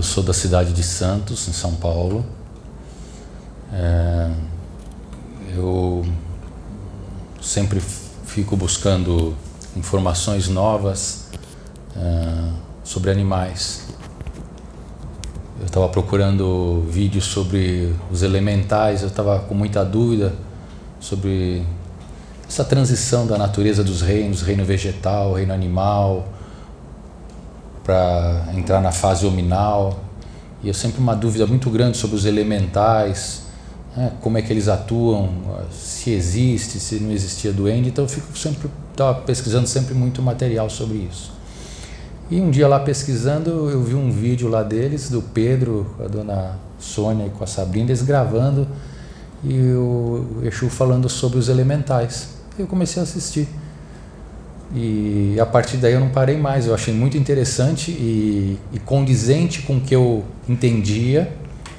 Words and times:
Eu 0.00 0.04
sou 0.04 0.22
da 0.22 0.32
cidade 0.32 0.72
de 0.72 0.82
Santos, 0.82 1.46
em 1.46 1.52
São 1.52 1.74
Paulo. 1.74 2.24
É, 3.70 4.30
eu 5.54 6.06
sempre 7.38 7.82
fico 8.24 8.56
buscando 8.56 9.36
informações 9.76 10.48
novas 10.48 11.26
é, 11.94 12.48
sobre 12.82 13.10
animais. 13.10 13.88
Eu 15.58 15.66
estava 15.66 15.86
procurando 15.90 16.82
vídeos 16.88 17.26
sobre 17.26 17.94
os 18.10 18.22
elementais, 18.22 19.02
eu 19.02 19.08
estava 19.08 19.40
com 19.40 19.54
muita 19.54 19.84
dúvida 19.84 20.32
sobre 20.98 21.62
essa 22.48 22.64
transição 22.64 23.26
da 23.26 23.36
natureza 23.36 23.84
dos 23.84 24.00
reinos, 24.00 24.40
reino 24.40 24.64
vegetal, 24.64 25.34
reino 25.34 25.52
animal, 25.52 26.26
para 27.84 28.48
entrar 28.54 28.80
na 28.80 28.92
fase 28.92 29.26
hominal. 29.26 30.00
E 30.62 30.68
eu 30.68 30.74
sempre 30.74 31.00
uma 31.00 31.14
dúvida 31.14 31.46
muito 31.46 31.70
grande 31.70 31.96
sobre 31.96 32.16
os 32.16 32.24
elementais, 32.24 33.42
né, 33.96 34.12
como 34.20 34.36
é 34.36 34.42
que 34.42 34.52
eles 34.52 34.68
atuam, 34.68 35.30
se 35.72 36.10
existe, 36.10 36.78
se 36.78 36.96
não 36.96 37.10
existia 37.10 37.52
duende. 37.52 37.88
Então 37.88 38.04
eu 38.04 38.08
fico 38.08 38.36
sempre 38.36 38.70
estava 38.90 39.20
pesquisando 39.20 39.66
sempre 39.66 39.94
muito 39.94 40.20
material 40.20 40.68
sobre 40.68 40.98
isso. 41.10 41.32
E 42.30 42.40
um 42.40 42.50
dia 42.50 42.68
lá 42.68 42.78
pesquisando, 42.78 43.70
eu 43.70 43.82
vi 43.82 43.94
um 43.94 44.10
vídeo 44.10 44.48
lá 44.48 44.62
deles, 44.62 45.08
do 45.10 45.20
Pedro, 45.20 45.96
a 45.98 46.06
dona 46.06 46.58
Sônia 46.78 47.26
e 47.26 47.30
com 47.30 47.42
a 47.42 47.46
Sabrina, 47.46 47.88
eles 47.88 48.02
gravando 48.02 48.68
e 49.42 49.58
o 49.72 50.40
Exu 50.42 50.68
falando 50.68 51.08
sobre 51.08 51.38
os 51.38 51.48
elementais. 51.48 52.28
Eu 52.58 52.66
comecei 52.66 53.00
a 53.00 53.04
assistir. 53.04 53.48
E 54.74 55.36
a 55.40 55.46
partir 55.46 55.76
daí 55.78 55.92
eu 55.92 56.00
não 56.00 56.10
parei 56.10 56.36
mais. 56.36 56.66
Eu 56.66 56.74
achei 56.74 56.94
muito 56.94 57.16
interessante 57.16 57.90
e, 57.90 58.58
e 58.72 58.78
condizente 58.78 59.62
com 59.62 59.76
o 59.76 59.80
que 59.80 59.94
eu 59.94 60.24
entendia 60.48 61.32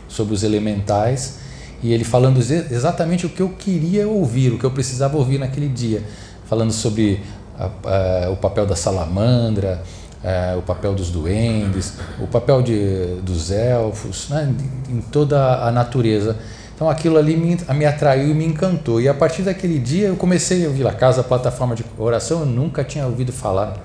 sobre 0.07 0.33
os 0.33 0.43
elementais. 0.43 1.39
E 1.81 1.93
ele 1.93 2.03
falando 2.03 2.39
exatamente 2.39 3.25
o 3.25 3.29
que 3.29 3.41
eu 3.41 3.49
queria 3.49 4.07
ouvir, 4.07 4.53
o 4.53 4.59
que 4.59 4.63
eu 4.63 4.71
precisava 4.71 5.17
ouvir 5.17 5.39
naquele 5.39 5.67
dia. 5.67 6.03
Falando 6.45 6.71
sobre 6.71 7.21
a, 7.57 8.25
a, 8.25 8.29
o 8.29 8.35
papel 8.35 8.65
da 8.65 8.75
salamandra, 8.75 9.81
a, 10.23 10.57
o 10.57 10.61
papel 10.61 10.93
dos 10.93 11.09
duendes, 11.09 11.93
o 12.19 12.27
papel 12.27 12.61
de, 12.61 13.15
dos 13.23 13.51
elfos, 13.51 14.27
né, 14.29 14.53
em 14.89 15.01
toda 15.01 15.65
a 15.65 15.71
natureza. 15.71 16.37
Então 16.81 16.89
aquilo 16.89 17.15
ali 17.19 17.37
me, 17.37 17.55
me 17.75 17.85
atraiu 17.85 18.31
e 18.31 18.33
me 18.33 18.43
encantou. 18.43 18.99
E 18.99 19.07
a 19.07 19.13
partir 19.13 19.43
daquele 19.43 19.77
dia 19.77 20.07
eu 20.07 20.15
comecei 20.15 20.65
a 20.65 20.67
ouvir 20.67 20.87
a 20.87 20.91
casa, 20.91 21.21
plataforma 21.21 21.75
de 21.75 21.85
oração, 21.95 22.39
eu 22.39 22.45
nunca 22.47 22.83
tinha 22.83 23.05
ouvido 23.05 23.31
falar. 23.31 23.77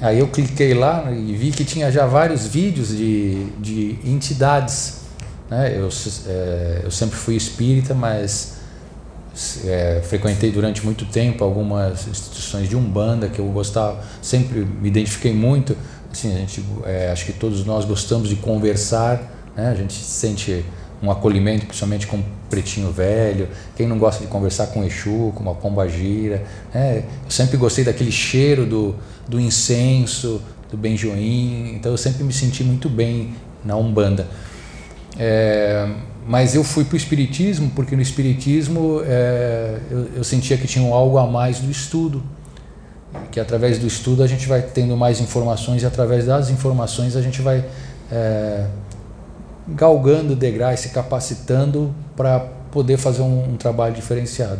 Aí 0.00 0.18
eu 0.18 0.28
cliquei 0.28 0.72
lá 0.72 1.12
e 1.12 1.36
vi 1.36 1.50
que 1.50 1.62
tinha 1.62 1.92
já 1.92 2.06
vários 2.06 2.46
vídeos 2.46 2.88
de, 2.88 3.44
de 3.60 3.98
entidades. 4.02 5.02
Né? 5.50 5.74
Eu, 5.76 5.90
é, 6.26 6.80
eu 6.84 6.90
sempre 6.90 7.16
fui 7.16 7.36
espírita, 7.36 7.92
mas 7.92 8.54
é, 9.66 10.00
frequentei 10.04 10.50
durante 10.50 10.82
muito 10.82 11.04
tempo 11.04 11.44
algumas 11.44 12.08
instituições 12.08 12.66
de 12.66 12.74
umbanda 12.74 13.28
que 13.28 13.40
eu 13.40 13.46
gostava, 13.48 14.02
sempre 14.22 14.60
me 14.60 14.88
identifiquei 14.88 15.34
muito. 15.34 15.76
Assim, 16.10 16.34
a 16.34 16.38
gente, 16.38 16.64
é, 16.86 17.10
acho 17.12 17.26
que 17.26 17.34
todos 17.34 17.62
nós 17.66 17.84
gostamos 17.84 18.30
de 18.30 18.36
conversar, 18.36 19.20
né? 19.54 19.68
a 19.68 19.74
gente 19.74 19.92
sente 19.92 20.64
um 21.04 21.10
acolhimento, 21.10 21.66
principalmente 21.66 22.06
com 22.06 22.18
o 22.18 22.24
pretinho 22.48 22.90
velho. 22.90 23.48
Quem 23.76 23.86
não 23.86 23.98
gosta 23.98 24.22
de 24.22 24.30
conversar 24.30 24.68
com 24.68 24.84
Exu, 24.84 25.32
com 25.34 25.42
uma 25.42 25.54
pomba 25.54 25.88
gira. 25.88 26.42
Né? 26.72 27.04
Eu 27.24 27.30
sempre 27.30 27.56
gostei 27.56 27.84
daquele 27.84 28.12
cheiro 28.12 28.66
do, 28.66 28.94
do 29.28 29.40
incenso, 29.40 30.40
do 30.70 30.76
benjoim. 30.76 31.74
Então 31.74 31.92
eu 31.92 31.98
sempre 31.98 32.24
me 32.24 32.32
senti 32.32 32.64
muito 32.64 32.88
bem 32.88 33.34
na 33.64 33.76
Umbanda. 33.76 34.26
É, 35.18 35.88
mas 36.26 36.54
eu 36.54 36.64
fui 36.64 36.84
para 36.84 36.94
o 36.94 36.96
Espiritismo 36.96 37.70
porque 37.74 37.94
no 37.94 38.02
Espiritismo 38.02 39.00
é, 39.04 39.78
eu, 39.90 40.08
eu 40.16 40.24
sentia 40.24 40.56
que 40.56 40.66
tinha 40.66 40.92
algo 40.92 41.18
a 41.18 41.26
mais 41.26 41.60
do 41.60 41.70
estudo 41.70 42.22
que 43.30 43.40
através 43.40 43.78
do 43.78 43.86
estudo 43.86 44.22
a 44.22 44.26
gente 44.26 44.46
vai 44.46 44.62
tendo 44.62 44.96
mais 44.96 45.20
informações 45.20 45.82
e 45.82 45.86
através 45.86 46.26
das 46.26 46.50
informações 46.50 47.16
a 47.16 47.22
gente 47.22 47.40
vai 47.42 47.64
é, 48.10 48.66
galgando 49.66 50.36
degraus, 50.36 50.80
se 50.80 50.90
capacitando 50.90 51.94
para 52.16 52.40
poder 52.70 52.96
fazer 52.96 53.22
um, 53.22 53.52
um, 53.52 53.56
trabalho 53.56 53.94
diferenciado. 53.94 54.58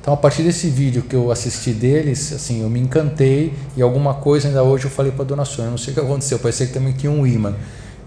Então, 0.00 0.12
a 0.12 0.16
partir 0.16 0.42
desse 0.42 0.68
vídeo 0.68 1.02
que 1.02 1.14
eu 1.14 1.30
assisti 1.30 1.72
deles, 1.72 2.32
assim, 2.32 2.62
eu 2.62 2.70
me 2.70 2.80
encantei 2.80 3.52
e 3.76 3.82
alguma 3.82 4.14
coisa 4.14 4.48
ainda 4.48 4.62
hoje 4.62 4.84
eu 4.84 4.90
falei 4.90 5.12
para 5.12 5.22
a 5.22 5.26
dona 5.26 5.44
Sônia, 5.44 5.70
não 5.70 5.78
sei 5.78 5.92
o 5.92 5.94
que 5.94 6.00
aconteceu, 6.00 6.38
parecia 6.38 6.66
que 6.66 6.72
também 6.72 6.92
tinha 6.92 7.10
um 7.10 7.26
imã. 7.26 7.54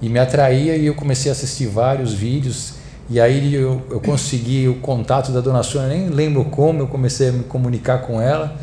E 0.02 0.10
me 0.10 0.20
atraía 0.20 0.76
e 0.76 0.86
eu 0.86 0.96
comecei 0.96 1.32
a 1.32 1.34
assistir 1.34 1.68
vários 1.68 2.14
vídeos 2.14 2.74
e 3.10 3.20
aí 3.20 3.54
eu, 3.54 3.82
eu 3.90 4.00
consegui 4.00 4.68
o 4.68 4.76
contato 4.76 5.32
da 5.32 5.42
dona 5.42 5.64
Sônia, 5.64 5.90
nem 5.90 6.10
lembro 6.10 6.46
como, 6.46 6.80
eu 6.80 6.88
comecei 6.88 7.30
a 7.30 7.32
me 7.32 7.44
comunicar 7.44 8.00
com 8.00 8.22
ela 8.22 8.58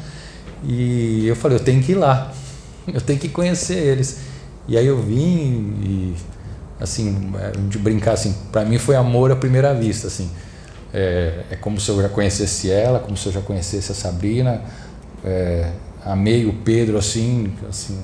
e 0.65 1.27
eu 1.27 1.37
falei, 1.37 1.59
eu 1.59 1.63
tenho 1.63 1.83
que 1.83 1.93
ir 1.93 1.97
lá, 1.97 2.33
eu 2.93 3.01
tenho 3.01 3.19
que 3.19 3.29
conhecer 3.29 3.77
eles. 3.77 4.21
E 4.67 4.77
aí 4.77 4.87
eu 4.87 5.01
vim 5.01 5.75
e 5.83 6.15
assim, 6.81 7.33
é, 7.39 7.51
de 7.69 7.79
brincar 7.79 8.13
assim, 8.13 8.35
para 8.53 8.65
mim 8.65 8.79
foi 8.79 8.97
amor 8.97 9.31
à 9.31 9.37
primeira 9.37 9.75
vista, 9.75 10.07
assim. 10.07 10.31
É, 10.93 11.45
é, 11.51 11.57
como 11.57 11.79
se 11.79 11.89
eu 11.91 12.01
já 12.01 12.09
conhecesse 12.09 12.71
ela, 12.71 12.99
como 12.99 13.17
se 13.17 13.27
eu 13.27 13.33
já 13.33 13.41
conhecesse 13.41 13.93
a 13.93 13.95
Sabrina. 13.95 14.63
É, 15.25 15.71
amei 16.05 16.47
o 16.47 16.53
Pedro 16.53 16.97
assim, 16.97 17.53
assim, 17.69 17.99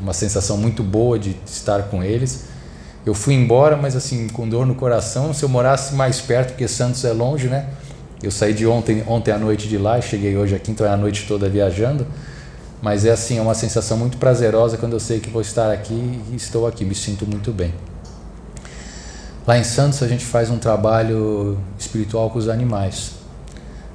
uma 0.00 0.12
sensação 0.12 0.56
muito 0.56 0.82
boa 0.82 1.18
de 1.18 1.36
estar 1.46 1.84
com 1.84 2.02
eles. 2.02 2.44
Eu 3.04 3.14
fui 3.14 3.34
embora, 3.34 3.76
mas 3.76 3.96
assim, 3.96 4.28
com 4.28 4.48
dor 4.48 4.66
no 4.66 4.74
coração. 4.74 5.32
Se 5.32 5.44
eu 5.44 5.48
morasse 5.48 5.94
mais 5.94 6.20
perto, 6.20 6.50
porque 6.50 6.68
Santos 6.68 7.04
é 7.04 7.12
longe, 7.12 7.48
né? 7.48 7.68
Eu 8.22 8.30
saí 8.30 8.54
de 8.54 8.66
ontem, 8.66 9.04
ontem 9.06 9.30
à 9.30 9.38
noite 9.38 9.68
de 9.68 9.78
lá, 9.78 10.00
cheguei 10.00 10.36
hoje 10.36 10.54
aqui, 10.54 10.70
então 10.70 10.86
é 10.86 10.90
a 10.90 10.96
noite 10.96 11.26
toda 11.28 11.48
viajando. 11.48 12.06
Mas 12.82 13.04
é 13.04 13.10
assim, 13.10 13.38
é 13.38 13.42
uma 13.42 13.54
sensação 13.54 13.96
muito 13.96 14.18
prazerosa 14.18 14.76
quando 14.76 14.92
eu 14.92 15.00
sei 15.00 15.18
que 15.20 15.30
vou 15.30 15.40
estar 15.40 15.72
aqui 15.72 16.20
e 16.30 16.36
estou 16.36 16.66
aqui, 16.66 16.84
me 16.84 16.94
sinto 16.94 17.26
muito 17.26 17.52
bem. 17.52 17.72
Lá 19.46 19.56
em 19.56 19.64
Santos 19.64 20.02
a 20.02 20.08
gente 20.08 20.24
faz 20.24 20.50
um 20.50 20.58
trabalho 20.58 21.58
espiritual 21.78 22.30
com 22.30 22.38
os 22.38 22.48
animais. 22.48 23.12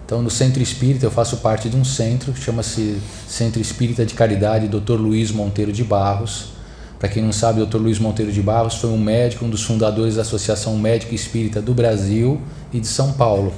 Então 0.06 0.22
no 0.22 0.30
Centro 0.30 0.62
Espírita 0.62 1.06
eu 1.06 1.12
faço 1.12 1.38
parte 1.38 1.70
de 1.70 1.78
um 1.78 1.86
centro, 1.86 2.36
chama-se 2.36 3.00
Centro 3.28 3.62
Espírita 3.62 4.06
de 4.06 4.14
Caridade 4.14 4.68
Dr. 4.68 4.94
Luiz 4.94 5.32
Monteiro 5.32 5.72
de 5.72 5.84
Barros. 5.84 6.54
Para 6.98 7.10
quem 7.10 7.24
não 7.24 7.32
sabe, 7.32 7.66
Dr. 7.66 7.78
Luiz 7.78 7.98
Monteiro 7.98 8.32
de 8.32 8.42
Barros 8.42 8.76
foi 8.76 8.90
um 8.90 8.98
médico, 8.98 9.44
um 9.44 9.50
dos 9.50 9.64
fundadores 9.64 10.16
da 10.16 10.22
Associação 10.22 10.78
Médica 10.78 11.16
Espírita 11.16 11.62
do 11.62 11.74
Brasil 11.74 12.40
e 12.72 12.80
de 12.80 12.88
São 12.88 13.14
Paulo. 13.14 13.54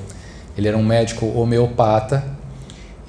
Ele 0.58 0.68
era 0.68 0.78
um 0.78 0.84
médico 0.84 1.26
homeopata 1.26 2.24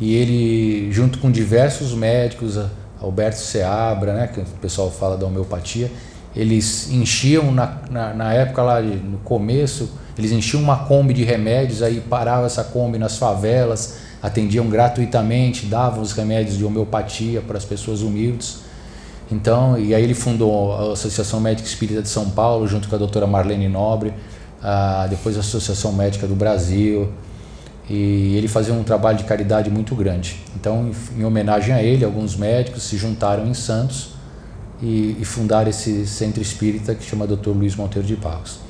e 0.05 0.15
ele, 0.17 0.93
junto 0.93 1.19
com 1.19 1.31
diversos 1.31 1.95
médicos, 1.95 2.61
Alberto 3.01 3.39
Seabra, 3.39 4.13
né, 4.13 4.27
que 4.27 4.39
o 4.39 4.45
pessoal 4.61 4.91
fala 4.91 5.17
da 5.17 5.25
homeopatia, 5.25 5.91
eles 6.37 6.91
enchiam 6.91 7.51
na, 7.51 7.79
na, 7.91 8.13
na, 8.13 8.35
época 8.35 8.63
lá, 8.63 8.83
no 8.83 9.17
começo, 9.25 9.89
eles 10.19 10.31
enchiam 10.31 10.63
uma 10.63 10.85
Kombi 10.85 11.15
de 11.15 11.25
remédios, 11.25 11.81
aí 11.81 12.03
parava 12.03 12.45
essa 12.45 12.63
Kombi 12.63 12.99
nas 12.99 13.17
favelas, 13.17 13.97
atendiam 14.23 14.69
gratuitamente, 14.69 15.65
davam 15.65 16.03
os 16.03 16.13
remédios 16.13 16.59
de 16.59 16.67
homeopatia 16.67 17.41
para 17.41 17.57
as 17.57 17.65
pessoas 17.65 18.03
humildes. 18.03 18.59
Então, 19.33 19.79
e 19.79 19.95
aí 19.95 20.03
ele 20.03 20.13
fundou 20.13 20.75
a 20.75 20.93
Associação 20.93 21.41
Médica 21.41 21.67
Espírita 21.67 22.03
de 22.03 22.11
São 22.11 22.29
Paulo, 22.29 22.67
junto 22.67 22.91
com 22.91 22.95
a 22.95 22.99
doutora 22.99 23.27
Marlene 23.27 23.71
Nobre, 23.71 24.13
depois 25.09 25.35
a 25.39 25.41
Associação 25.41 25.95
Médica 25.95 26.27
do 26.27 26.35
Brasil, 26.35 27.11
e 27.89 28.37
ele 28.37 28.49
fazia 28.49 28.73
um 28.73 28.83
trabalho 28.83 29.19
de 29.19 29.25
caridade 29.25 29.71
muito 29.71 29.95
grande. 29.95 30.41
Então, 30.57 30.91
em 31.17 31.25
homenagem 31.25 31.75
a 31.75 31.83
ele, 31.83 32.05
alguns 32.05 32.37
médicos 32.37 32.83
se 32.85 32.97
juntaram 32.97 33.47
em 33.47 33.55
Santos 33.55 34.15
e, 34.83 35.17
e 35.21 35.25
fundaram 35.25 35.69
esse 35.69 36.07
centro 36.07 36.41
espírita 36.41 36.95
que 36.95 37.05
chama 37.05 37.27
Dr. 37.27 37.51
Luiz 37.51 37.77
Monteiro 37.77 38.07
de 38.07 38.17
Barros. 38.17 38.61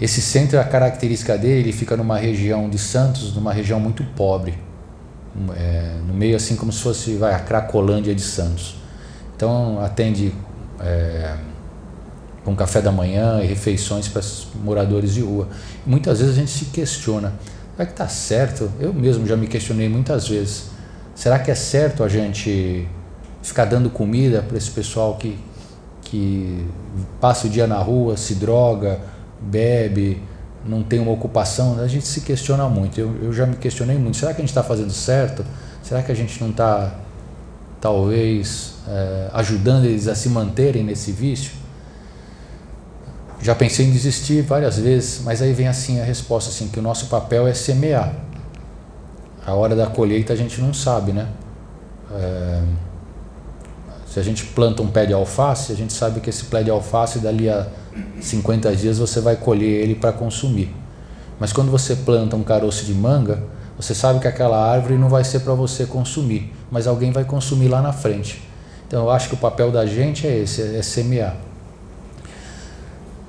Esse 0.00 0.20
centro, 0.22 0.58
a 0.58 0.64
característica 0.64 1.36
dele, 1.36 1.60
ele 1.68 1.72
fica 1.72 1.96
numa 1.96 2.16
região 2.16 2.68
de 2.68 2.78
Santos, 2.78 3.34
numa 3.34 3.52
região 3.52 3.78
muito 3.78 4.02
pobre, 4.16 4.58
é, 5.54 5.96
no 6.06 6.14
meio 6.14 6.36
assim 6.36 6.56
como 6.56 6.72
se 6.72 6.80
fosse 6.80 7.14
vai, 7.16 7.34
a 7.34 7.38
Cracolândia 7.38 8.14
de 8.14 8.22
Santos. 8.22 8.76
Então 9.36 9.80
atende 9.82 10.32
é, 10.80 11.34
com 12.44 12.56
café 12.56 12.80
da 12.80 12.90
manhã 12.90 13.42
e 13.42 13.46
refeições 13.46 14.08
para 14.08 14.22
moradores 14.64 15.14
de 15.14 15.20
rua. 15.20 15.48
muitas 15.86 16.18
vezes 16.18 16.34
a 16.34 16.40
gente 16.40 16.50
se 16.50 16.66
questiona, 16.66 17.34
Será 17.80 17.86
que 17.86 17.94
está 17.94 18.08
certo? 18.08 18.70
Eu 18.78 18.92
mesmo 18.92 19.26
já 19.26 19.38
me 19.38 19.46
questionei 19.46 19.88
muitas 19.88 20.28
vezes. 20.28 20.64
Será 21.14 21.38
que 21.38 21.50
é 21.50 21.54
certo 21.54 22.04
a 22.04 22.08
gente 22.10 22.86
ficar 23.42 23.64
dando 23.64 23.88
comida 23.88 24.42
para 24.42 24.58
esse 24.58 24.70
pessoal 24.70 25.16
que, 25.16 25.38
que 26.02 26.66
passa 27.18 27.46
o 27.46 27.50
dia 27.50 27.66
na 27.66 27.78
rua, 27.78 28.18
se 28.18 28.34
droga, 28.34 29.00
bebe, 29.40 30.22
não 30.66 30.82
tem 30.82 31.00
uma 31.00 31.10
ocupação? 31.10 31.80
A 31.80 31.88
gente 31.88 32.06
se 32.06 32.20
questiona 32.20 32.68
muito. 32.68 33.00
Eu, 33.00 33.16
eu 33.22 33.32
já 33.32 33.46
me 33.46 33.56
questionei 33.56 33.96
muito. 33.96 34.18
Será 34.18 34.34
que 34.34 34.42
a 34.42 34.44
gente 34.44 34.50
está 34.50 34.62
fazendo 34.62 34.92
certo? 34.92 35.42
Será 35.82 36.02
que 36.02 36.12
a 36.12 36.14
gente 36.14 36.38
não 36.38 36.50
está 36.50 36.96
talvez 37.80 38.74
é, 38.86 39.30
ajudando 39.32 39.86
eles 39.86 40.06
a 40.06 40.14
se 40.14 40.28
manterem 40.28 40.84
nesse 40.84 41.12
vício? 41.12 41.52
Já 43.42 43.54
pensei 43.54 43.86
em 43.86 43.90
desistir 43.90 44.42
várias 44.42 44.78
vezes, 44.78 45.22
mas 45.24 45.40
aí 45.40 45.52
vem 45.52 45.66
assim 45.66 45.98
a 45.98 46.04
resposta 46.04 46.50
assim 46.50 46.68
que 46.68 46.78
o 46.78 46.82
nosso 46.82 47.06
papel 47.06 47.46
é 47.46 47.54
semear. 47.54 48.14
A 49.46 49.54
hora 49.54 49.74
da 49.74 49.86
colheita 49.86 50.34
a 50.34 50.36
gente 50.36 50.60
não 50.60 50.74
sabe, 50.74 51.12
né? 51.12 51.26
É, 52.12 52.62
se 54.06 54.20
a 54.20 54.22
gente 54.22 54.44
planta 54.46 54.82
um 54.82 54.88
pé 54.88 55.06
de 55.06 55.14
alface, 55.14 55.72
a 55.72 55.74
gente 55.74 55.92
sabe 55.92 56.20
que 56.20 56.28
esse 56.28 56.44
pé 56.44 56.62
de 56.62 56.70
alface 56.70 57.20
dali 57.20 57.48
a 57.48 57.66
50 58.20 58.76
dias 58.76 58.98
você 58.98 59.20
vai 59.20 59.36
colher 59.36 59.82
ele 59.84 59.94
para 59.94 60.12
consumir. 60.12 60.74
Mas 61.38 61.52
quando 61.52 61.70
você 61.70 61.96
planta 61.96 62.36
um 62.36 62.42
caroço 62.42 62.84
de 62.84 62.92
manga, 62.92 63.42
você 63.76 63.94
sabe 63.94 64.20
que 64.20 64.28
aquela 64.28 64.62
árvore 64.62 64.98
não 64.98 65.08
vai 65.08 65.24
ser 65.24 65.40
para 65.40 65.54
você 65.54 65.86
consumir, 65.86 66.52
mas 66.70 66.86
alguém 66.86 67.10
vai 67.10 67.24
consumir 67.24 67.68
lá 67.68 67.80
na 67.80 67.92
frente. 67.92 68.42
Então 68.86 69.04
eu 69.04 69.10
acho 69.10 69.28
que 69.28 69.34
o 69.34 69.38
papel 69.38 69.72
da 69.72 69.86
gente 69.86 70.26
é 70.26 70.38
esse, 70.40 70.60
é 70.76 70.82
semear. 70.82 71.36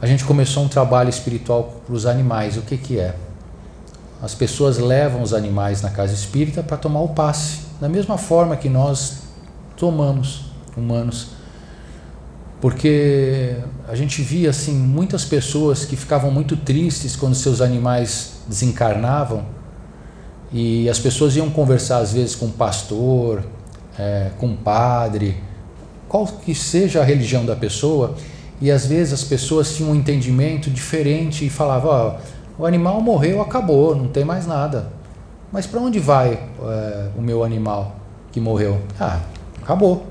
A 0.01 0.07
gente 0.07 0.25
começou 0.25 0.63
um 0.63 0.67
trabalho 0.67 1.09
espiritual 1.09 1.81
para 1.85 1.93
os 1.93 2.07
animais. 2.07 2.57
O 2.57 2.63
que, 2.63 2.75
que 2.75 2.99
é? 2.99 3.15
As 4.19 4.33
pessoas 4.33 4.79
levam 4.79 5.21
os 5.21 5.31
animais 5.31 5.83
na 5.83 5.91
casa 5.91 6.13
espírita 6.13 6.63
para 6.63 6.75
tomar 6.75 7.01
o 7.01 7.09
passe, 7.09 7.59
da 7.79 7.87
mesma 7.87 8.17
forma 8.17 8.57
que 8.57 8.67
nós 8.67 9.19
tomamos, 9.77 10.45
humanos. 10.75 11.29
Porque 12.59 13.57
a 13.87 13.95
gente 13.95 14.23
via 14.23 14.49
assim 14.49 14.73
muitas 14.73 15.23
pessoas 15.23 15.85
que 15.85 15.95
ficavam 15.95 16.31
muito 16.31 16.57
tristes 16.57 17.15
quando 17.15 17.35
seus 17.35 17.61
animais 17.61 18.41
desencarnavam 18.47 19.45
e 20.51 20.89
as 20.89 20.99
pessoas 20.99 21.35
iam 21.35 21.49
conversar 21.49 21.99
às 21.99 22.11
vezes 22.11 22.35
com 22.35 22.47
o 22.47 22.51
pastor, 22.51 23.43
é, 23.97 24.31
com 24.37 24.47
o 24.47 24.57
padre, 24.57 25.37
qual 26.07 26.25
que 26.25 26.53
seja 26.53 27.01
a 27.01 27.03
religião 27.03 27.45
da 27.45 27.55
pessoa, 27.55 28.15
e 28.61 28.69
às 28.69 28.85
vezes 28.85 29.11
as 29.13 29.23
pessoas 29.23 29.75
tinham 29.75 29.91
um 29.91 29.95
entendimento 29.95 30.69
diferente 30.69 31.45
e 31.45 31.49
falavam: 31.49 32.15
oh, 32.59 32.61
o 32.61 32.65
animal 32.65 33.01
morreu, 33.01 33.41
acabou, 33.41 33.95
não 33.95 34.07
tem 34.07 34.23
mais 34.23 34.45
nada. 34.45 34.87
Mas 35.51 35.65
para 35.65 35.79
onde 35.79 35.99
vai 35.99 36.33
é, 36.33 37.09
o 37.17 37.21
meu 37.21 37.43
animal 37.43 37.95
que 38.31 38.39
morreu? 38.39 38.79
Ah, 38.99 39.19
acabou. 39.61 40.05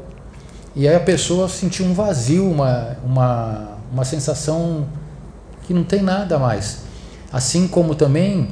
E 0.75 0.87
aí 0.87 0.95
a 0.95 1.01
pessoa 1.01 1.49
sentiu 1.49 1.87
um 1.87 1.95
vazio, 1.95 2.51
uma, 2.51 2.97
uma, 3.05 3.69
uma 3.93 4.05
sensação 4.05 4.87
que 5.63 5.73
não 5.73 5.85
tem 5.85 6.03
nada 6.03 6.39
mais. 6.39 6.83
Assim 7.33 7.69
como 7.69 7.95
também 7.95 8.49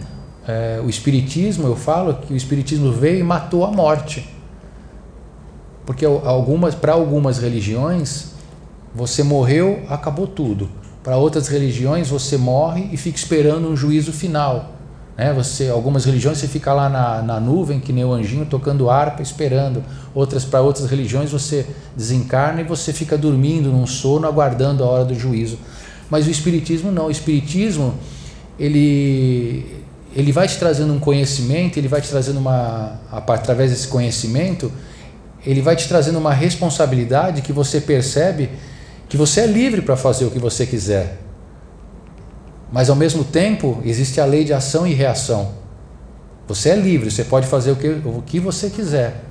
é, 0.46 0.80
o 0.82 0.88
Espiritismo, 0.88 1.66
eu 1.66 1.76
falo 1.76 2.14
que 2.14 2.32
o 2.32 2.36
Espiritismo 2.36 2.92
veio 2.92 3.18
e 3.18 3.22
matou 3.22 3.64
a 3.64 3.70
morte. 3.70 4.28
Porque 5.84 6.04
algumas, 6.04 6.74
para 6.74 6.92
algumas 6.92 7.38
religiões, 7.38 8.37
você 8.94 9.22
morreu, 9.22 9.82
acabou 9.88 10.26
tudo. 10.26 10.68
Para 11.02 11.16
outras 11.16 11.48
religiões, 11.48 12.08
você 12.08 12.36
morre 12.36 12.88
e 12.92 12.96
fica 12.96 13.16
esperando 13.16 13.68
um 13.68 13.76
juízo 13.76 14.12
final. 14.12 14.74
Né? 15.16 15.32
Você, 15.32 15.68
algumas 15.68 16.04
religiões 16.04 16.38
você 16.38 16.46
fica 16.46 16.72
lá 16.72 16.88
na, 16.88 17.22
na 17.22 17.40
nuvem, 17.40 17.80
que 17.80 17.92
nem 17.92 18.04
o 18.04 18.12
anjinho, 18.12 18.46
tocando 18.46 18.88
harpa, 18.88 19.22
esperando. 19.22 19.82
Outras 20.14 20.44
Para 20.44 20.60
outras 20.60 20.88
religiões, 20.88 21.30
você 21.30 21.66
desencarna 21.96 22.60
e 22.60 22.64
você 22.64 22.92
fica 22.92 23.18
dormindo 23.18 23.70
num 23.70 23.86
sono, 23.86 24.26
aguardando 24.26 24.84
a 24.84 24.86
hora 24.86 25.04
do 25.04 25.14
juízo. 25.14 25.58
Mas 26.08 26.26
o 26.26 26.30
Espiritismo 26.30 26.92
não. 26.92 27.06
O 27.06 27.10
Espiritismo, 27.10 27.94
ele, 28.58 29.82
ele 30.14 30.30
vai 30.30 30.46
te 30.46 30.56
trazendo 30.56 30.92
um 30.92 31.00
conhecimento, 31.00 31.78
ele 31.78 31.88
vai 31.88 32.00
te 32.00 32.08
trazendo 32.08 32.38
uma 32.38 33.00
através 33.10 33.70
desse 33.70 33.88
conhecimento, 33.88 34.70
ele 35.44 35.60
vai 35.60 35.74
te 35.74 35.88
trazendo 35.88 36.18
uma 36.18 36.32
responsabilidade 36.32 37.42
que 37.42 37.52
você 37.52 37.80
percebe 37.80 38.50
que 39.08 39.16
você 39.16 39.40
é 39.40 39.46
livre 39.46 39.82
para 39.82 39.96
fazer 39.96 40.24
o 40.24 40.30
que 40.30 40.38
você 40.38 40.66
quiser. 40.66 41.18
Mas 42.70 42.90
ao 42.90 42.96
mesmo 42.96 43.24
tempo, 43.24 43.80
existe 43.84 44.20
a 44.20 44.24
lei 44.24 44.44
de 44.44 44.52
ação 44.52 44.86
e 44.86 44.92
reação. 44.92 45.52
Você 46.46 46.70
é 46.70 46.76
livre, 46.76 47.10
você 47.10 47.24
pode 47.24 47.46
fazer 47.46 47.70
o 47.70 47.76
que, 47.76 47.88
o 47.88 48.22
que 48.24 48.38
você 48.38 48.68
quiser. 48.68 49.24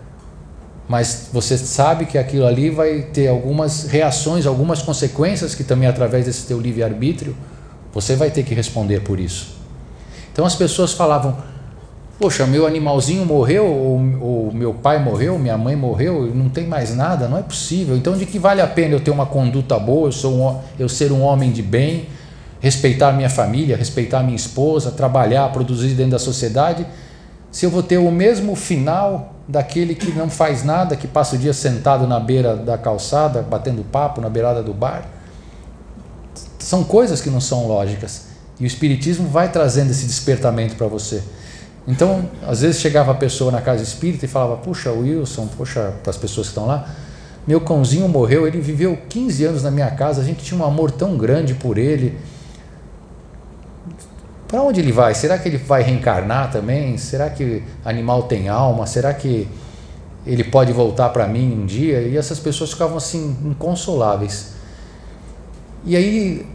Mas 0.87 1.29
você 1.33 1.57
sabe 1.57 2.05
que 2.05 2.17
aquilo 2.17 2.45
ali 2.45 2.69
vai 2.69 3.01
ter 3.01 3.27
algumas 3.27 3.83
reações, 3.83 4.45
algumas 4.45 4.81
consequências 4.81 5.53
que 5.53 5.63
também 5.63 5.87
através 5.87 6.25
desse 6.25 6.47
teu 6.47 6.59
livre 6.59 6.81
arbítrio, 6.81 7.35
você 7.93 8.15
vai 8.15 8.31
ter 8.31 8.43
que 8.43 8.53
responder 8.53 9.01
por 9.01 9.19
isso. 9.19 9.57
Então 10.31 10.45
as 10.45 10.55
pessoas 10.55 10.93
falavam: 10.93 11.37
Poxa, 12.19 12.47
meu 12.47 12.65
animalzinho 12.65 13.23
morreu, 13.25 13.65
ou, 13.65 13.99
ou, 14.19 14.51
meu 14.51 14.73
pai 14.73 14.97
morreu, 14.97 15.37
minha 15.37 15.57
mãe 15.57 15.75
morreu, 15.75 16.31
não 16.33 16.49
tem 16.49 16.65
mais 16.65 16.95
nada, 16.95 17.27
não 17.27 17.37
é 17.37 17.43
possível. 17.43 17.95
Então, 17.95 18.17
de 18.17 18.25
que 18.25 18.39
vale 18.39 18.59
a 18.59 18.65
pena 18.65 18.95
eu 18.95 18.99
ter 18.99 19.11
uma 19.11 19.27
conduta 19.27 19.77
boa, 19.77 20.07
eu, 20.07 20.11
sou 20.11 20.33
um, 20.33 20.59
eu 20.79 20.89
ser 20.89 21.11
um 21.11 21.21
homem 21.21 21.51
de 21.51 21.61
bem, 21.61 22.07
respeitar 22.59 23.11
minha 23.11 23.29
família, 23.29 23.77
respeitar 23.77 24.23
minha 24.23 24.35
esposa, 24.35 24.89
trabalhar, 24.89 25.51
produzir 25.51 25.89
dentro 25.89 26.13
da 26.13 26.19
sociedade, 26.19 26.87
se 27.51 27.65
eu 27.65 27.69
vou 27.69 27.83
ter 27.83 27.97
o 27.97 28.11
mesmo 28.11 28.55
final 28.55 29.35
daquele 29.47 29.95
que 29.95 30.11
não 30.11 30.29
faz 30.29 30.63
nada, 30.63 30.95
que 30.95 31.07
passa 31.07 31.35
o 31.35 31.39
dia 31.39 31.53
sentado 31.53 32.05
na 32.05 32.19
beira 32.19 32.55
da 32.55 32.77
calçada, 32.77 33.41
batendo 33.41 33.83
papo 33.83 34.21
na 34.21 34.29
beirada 34.29 34.61
do 34.61 34.73
bar? 34.73 35.05
São 36.59 36.83
coisas 36.83 37.21
que 37.21 37.29
não 37.29 37.39
são 37.39 37.67
lógicas. 37.67 38.25
E 38.59 38.63
o 38.63 38.67
Espiritismo 38.67 39.29
vai 39.29 39.49
trazendo 39.49 39.91
esse 39.91 40.05
despertamento 40.05 40.75
para 40.75 40.87
você. 40.87 41.23
Então, 41.87 42.29
às 42.45 42.61
vezes 42.61 42.81
chegava 42.81 43.11
a 43.11 43.15
pessoa 43.15 43.49
na 43.49 43.61
casa 43.61 43.81
espírita 43.81 44.25
e 44.25 44.27
falava: 44.27 44.57
Puxa, 44.57 44.91
Wilson, 44.91 45.47
puxa, 45.47 45.93
para 46.03 46.09
as 46.09 46.17
pessoas 46.17 46.47
que 46.47 46.51
estão 46.51 46.65
lá, 46.65 46.89
meu 47.47 47.61
cãozinho 47.61 48.09
morreu, 48.09 48.45
ele 48.45 48.59
viveu 48.59 48.97
15 49.07 49.45
anos 49.45 49.63
na 49.63 49.71
minha 49.71 49.89
casa, 49.91 50.21
a 50.21 50.23
gente 50.23 50.43
tinha 50.43 50.59
um 50.59 50.65
amor 50.65 50.91
tão 50.91 51.17
grande 51.17 51.53
por 51.53 51.77
ele. 51.77 52.17
Para 54.49 54.61
onde 54.61 54.81
ele 54.81 54.91
vai? 54.91 55.13
Será 55.13 55.37
que 55.37 55.47
ele 55.47 55.57
vai 55.57 55.81
reencarnar 55.81 56.51
também? 56.51 56.97
Será 56.97 57.29
que 57.29 57.63
animal 57.85 58.23
tem 58.23 58.49
alma? 58.49 58.85
Será 58.85 59.13
que 59.13 59.47
ele 60.25 60.43
pode 60.43 60.73
voltar 60.73 61.09
para 61.09 61.25
mim 61.25 61.61
um 61.61 61.65
dia? 61.65 62.01
E 62.01 62.17
essas 62.17 62.39
pessoas 62.39 62.71
ficavam 62.71 62.97
assim, 62.97 63.35
inconsoláveis. 63.45 64.53
E 65.85 65.95
aí 65.95 66.45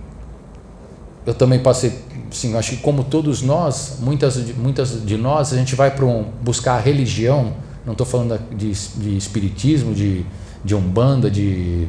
eu 1.24 1.34
também 1.34 1.60
passei, 1.60 1.92
sim, 2.30 2.56
acho 2.56 2.70
que 2.72 2.76
como 2.78 3.04
todos 3.04 3.42
nós, 3.42 3.98
muitas, 4.00 4.36
muitas 4.56 5.04
de 5.04 5.16
nós, 5.16 5.52
a 5.52 5.56
gente 5.56 5.74
vai 5.74 5.90
para 5.90 6.04
um, 6.04 6.24
buscar 6.42 6.74
a 6.74 6.80
religião, 6.80 7.52
não 7.86 7.92
estou 7.92 8.06
falando 8.06 8.38
de, 8.56 8.72
de 8.72 9.16
espiritismo, 9.16 9.94
de, 9.94 10.26
de 10.64 10.74
umbanda, 10.74 11.30
de 11.30 11.86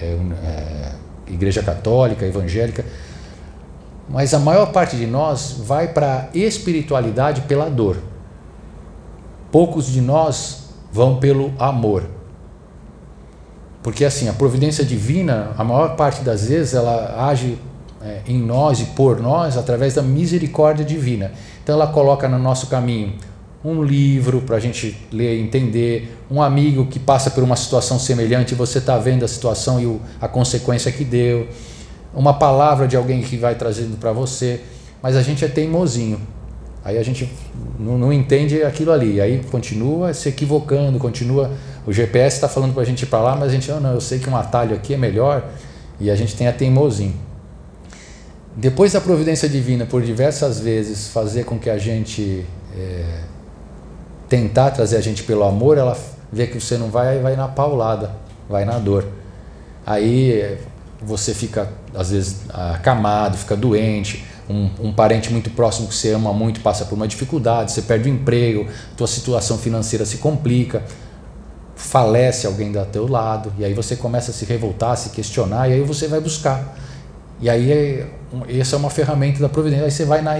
é, 0.00 0.04
é, 0.04 0.92
igreja 1.28 1.62
católica, 1.62 2.26
evangélica, 2.26 2.84
mas 4.08 4.34
a 4.34 4.38
maior 4.38 4.72
parte 4.72 4.96
de 4.96 5.06
nós 5.06 5.56
vai 5.64 5.88
para 5.88 6.28
a 6.32 6.36
espiritualidade 6.36 7.42
pela 7.42 7.68
dor. 7.68 7.96
Poucos 9.50 9.86
de 9.86 10.00
nós 10.00 10.66
vão 10.92 11.16
pelo 11.16 11.52
amor. 11.58 12.04
Porque 13.82 14.04
assim, 14.04 14.28
a 14.28 14.32
providência 14.32 14.84
divina, 14.84 15.52
a 15.56 15.64
maior 15.64 15.96
parte 15.96 16.22
das 16.22 16.48
vezes, 16.48 16.74
ela 16.74 17.28
age 17.28 17.58
é, 18.06 18.20
em 18.26 18.38
nós 18.38 18.80
e 18.80 18.84
por 18.86 19.20
nós 19.20 19.56
através 19.56 19.94
da 19.94 20.02
misericórdia 20.02 20.84
divina. 20.84 21.32
Então 21.62 21.74
ela 21.74 21.88
coloca 21.88 22.28
no 22.28 22.38
nosso 22.38 22.68
caminho 22.68 23.14
um 23.64 23.82
livro 23.82 24.42
para 24.42 24.56
a 24.56 24.60
gente 24.60 24.96
ler 25.12 25.36
e 25.36 25.42
entender, 25.42 26.16
um 26.30 26.40
amigo 26.40 26.86
que 26.86 27.00
passa 27.00 27.30
por 27.30 27.42
uma 27.42 27.56
situação 27.56 27.98
semelhante 27.98 28.52
e 28.52 28.54
você 28.54 28.78
está 28.78 28.96
vendo 28.96 29.24
a 29.24 29.28
situação 29.28 29.80
e 29.80 29.86
o, 29.86 30.00
a 30.20 30.28
consequência 30.28 30.92
que 30.92 31.04
deu, 31.04 31.48
uma 32.14 32.34
palavra 32.34 32.86
de 32.86 32.96
alguém 32.96 33.22
que 33.22 33.36
vai 33.36 33.56
trazendo 33.56 33.98
para 33.98 34.12
você, 34.12 34.60
mas 35.02 35.16
a 35.16 35.22
gente 35.22 35.44
é 35.44 35.48
teimosinho. 35.48 36.20
Aí 36.84 36.96
a 36.96 37.02
gente 37.02 37.28
não, 37.80 37.98
não 37.98 38.12
entende 38.12 38.62
aquilo 38.62 38.92
ali, 38.92 39.20
aí 39.20 39.42
continua 39.50 40.14
se 40.14 40.28
equivocando, 40.28 41.00
continua. 41.00 41.50
O 41.84 41.92
GPS 41.92 42.36
está 42.36 42.48
falando 42.48 42.72
para 42.72 42.82
a 42.82 42.86
gente 42.86 43.02
ir 43.02 43.06
para 43.06 43.18
lá, 43.18 43.34
mas 43.34 43.48
a 43.48 43.52
gente, 43.52 43.70
oh, 43.72 43.80
não, 43.80 43.92
eu 43.92 44.00
sei 44.00 44.20
que 44.20 44.30
um 44.30 44.36
atalho 44.36 44.76
aqui 44.76 44.94
é 44.94 44.96
melhor 44.96 45.44
e 45.98 46.08
a 46.08 46.14
gente 46.14 46.36
tem 46.36 46.46
a 46.46 46.52
teimosinho. 46.52 47.25
Depois 48.56 48.94
da 48.94 49.02
providência 49.02 49.46
divina, 49.46 49.84
por 49.84 50.02
diversas 50.02 50.58
vezes, 50.58 51.08
fazer 51.08 51.44
com 51.44 51.58
que 51.58 51.68
a 51.68 51.76
gente 51.76 52.46
é, 52.74 53.20
tentar 54.30 54.70
trazer 54.70 54.96
a 54.96 55.00
gente 55.02 55.22
pelo 55.24 55.44
amor, 55.44 55.76
ela 55.76 55.94
vê 56.32 56.46
que 56.46 56.58
você 56.58 56.78
não 56.78 56.88
vai, 56.88 57.18
vai 57.20 57.36
na 57.36 57.48
paulada, 57.48 58.12
vai 58.48 58.64
na 58.64 58.78
dor. 58.78 59.06
Aí 59.84 60.58
você 61.02 61.34
fica, 61.34 61.68
às 61.94 62.10
vezes, 62.10 62.36
acamado, 62.48 63.36
fica 63.36 63.54
doente. 63.54 64.24
Um, 64.48 64.70
um, 64.80 64.92
parente 64.92 65.30
muito 65.30 65.50
próximo 65.50 65.88
que 65.88 65.94
você 65.94 66.12
ama 66.12 66.32
muito 66.32 66.60
passa 66.60 66.84
por 66.84 66.94
uma 66.94 67.06
dificuldade, 67.06 67.72
você 67.72 67.82
perde 67.82 68.08
o 68.08 68.12
emprego, 68.12 68.68
tua 68.96 69.08
situação 69.08 69.58
financeira 69.58 70.06
se 70.06 70.18
complica, 70.18 70.84
falece 71.74 72.46
alguém 72.46 72.70
do 72.70 72.82
teu 72.86 73.06
lado, 73.06 73.52
e 73.58 73.64
aí 73.64 73.74
você 73.74 73.96
começa 73.96 74.30
a 74.30 74.34
se 74.34 74.44
revoltar, 74.44 74.92
a 74.92 74.96
se 74.96 75.10
questionar, 75.10 75.68
e 75.68 75.74
aí 75.74 75.82
você 75.82 76.06
vai 76.06 76.20
buscar. 76.20 76.76
E 77.40 77.50
aí 77.50 78.06
essa 78.48 78.76
é 78.76 78.78
uma 78.78 78.90
ferramenta 78.90 79.40
da 79.40 79.48
providência. 79.48 79.84
Aí 79.84 79.90
você 79.90 80.04
vai 80.04 80.22
na, 80.22 80.34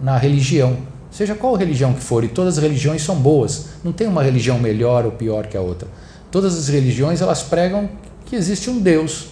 na 0.00 0.16
religião, 0.16 0.76
seja 1.10 1.34
qual 1.34 1.54
religião 1.54 1.92
que 1.92 2.00
for, 2.00 2.24
e 2.24 2.28
todas 2.28 2.58
as 2.58 2.62
religiões 2.62 3.02
são 3.02 3.16
boas. 3.16 3.66
Não 3.82 3.92
tem 3.92 4.06
uma 4.06 4.22
religião 4.22 4.58
melhor 4.58 5.04
ou 5.04 5.12
pior 5.12 5.46
que 5.46 5.56
a 5.56 5.60
outra. 5.60 5.88
Todas 6.30 6.56
as 6.56 6.68
religiões 6.68 7.20
elas 7.20 7.42
pregam 7.42 7.88
que 8.24 8.36
existe 8.36 8.68
um 8.68 8.78
Deus 8.78 9.28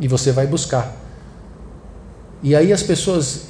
e 0.00 0.08
você 0.08 0.32
vai 0.32 0.46
buscar. 0.46 0.92
E 2.42 2.54
aí 2.54 2.72
as 2.72 2.82
pessoas 2.82 3.46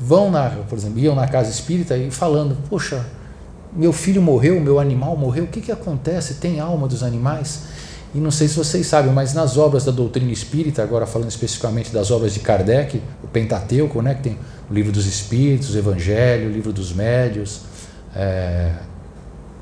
vão 0.00 0.30
na, 0.30 0.50
por 0.50 0.76
exemplo, 0.76 0.98
iam 0.98 1.14
na 1.14 1.26
casa 1.26 1.50
espírita 1.50 1.96
e 1.96 2.10
falando, 2.10 2.56
poxa, 2.68 3.04
meu 3.72 3.92
filho 3.92 4.22
morreu, 4.22 4.60
meu 4.60 4.78
animal 4.78 5.16
morreu, 5.16 5.44
o 5.44 5.46
que, 5.46 5.60
que 5.60 5.72
acontece? 5.72 6.34
Tem 6.34 6.60
alma 6.60 6.88
dos 6.88 7.02
animais? 7.02 7.64
E 8.16 8.18
não 8.18 8.30
sei 8.30 8.48
se 8.48 8.56
vocês 8.56 8.86
sabem, 8.86 9.12
mas 9.12 9.34
nas 9.34 9.58
obras 9.58 9.84
da 9.84 9.92
doutrina 9.92 10.32
espírita, 10.32 10.82
agora 10.82 11.04
falando 11.04 11.28
especificamente 11.28 11.92
das 11.92 12.10
obras 12.10 12.32
de 12.32 12.40
Kardec, 12.40 13.02
o 13.22 13.26
Pentateuco, 13.26 14.00
né, 14.00 14.14
que 14.14 14.22
tem 14.22 14.38
o 14.70 14.72
livro 14.72 14.90
dos 14.90 15.04
Espíritos, 15.04 15.74
o 15.74 15.78
Evangelho, 15.78 16.48
o 16.48 16.50
livro 16.50 16.72
dos 16.72 16.94
Médios, 16.94 17.60
é, 18.14 18.72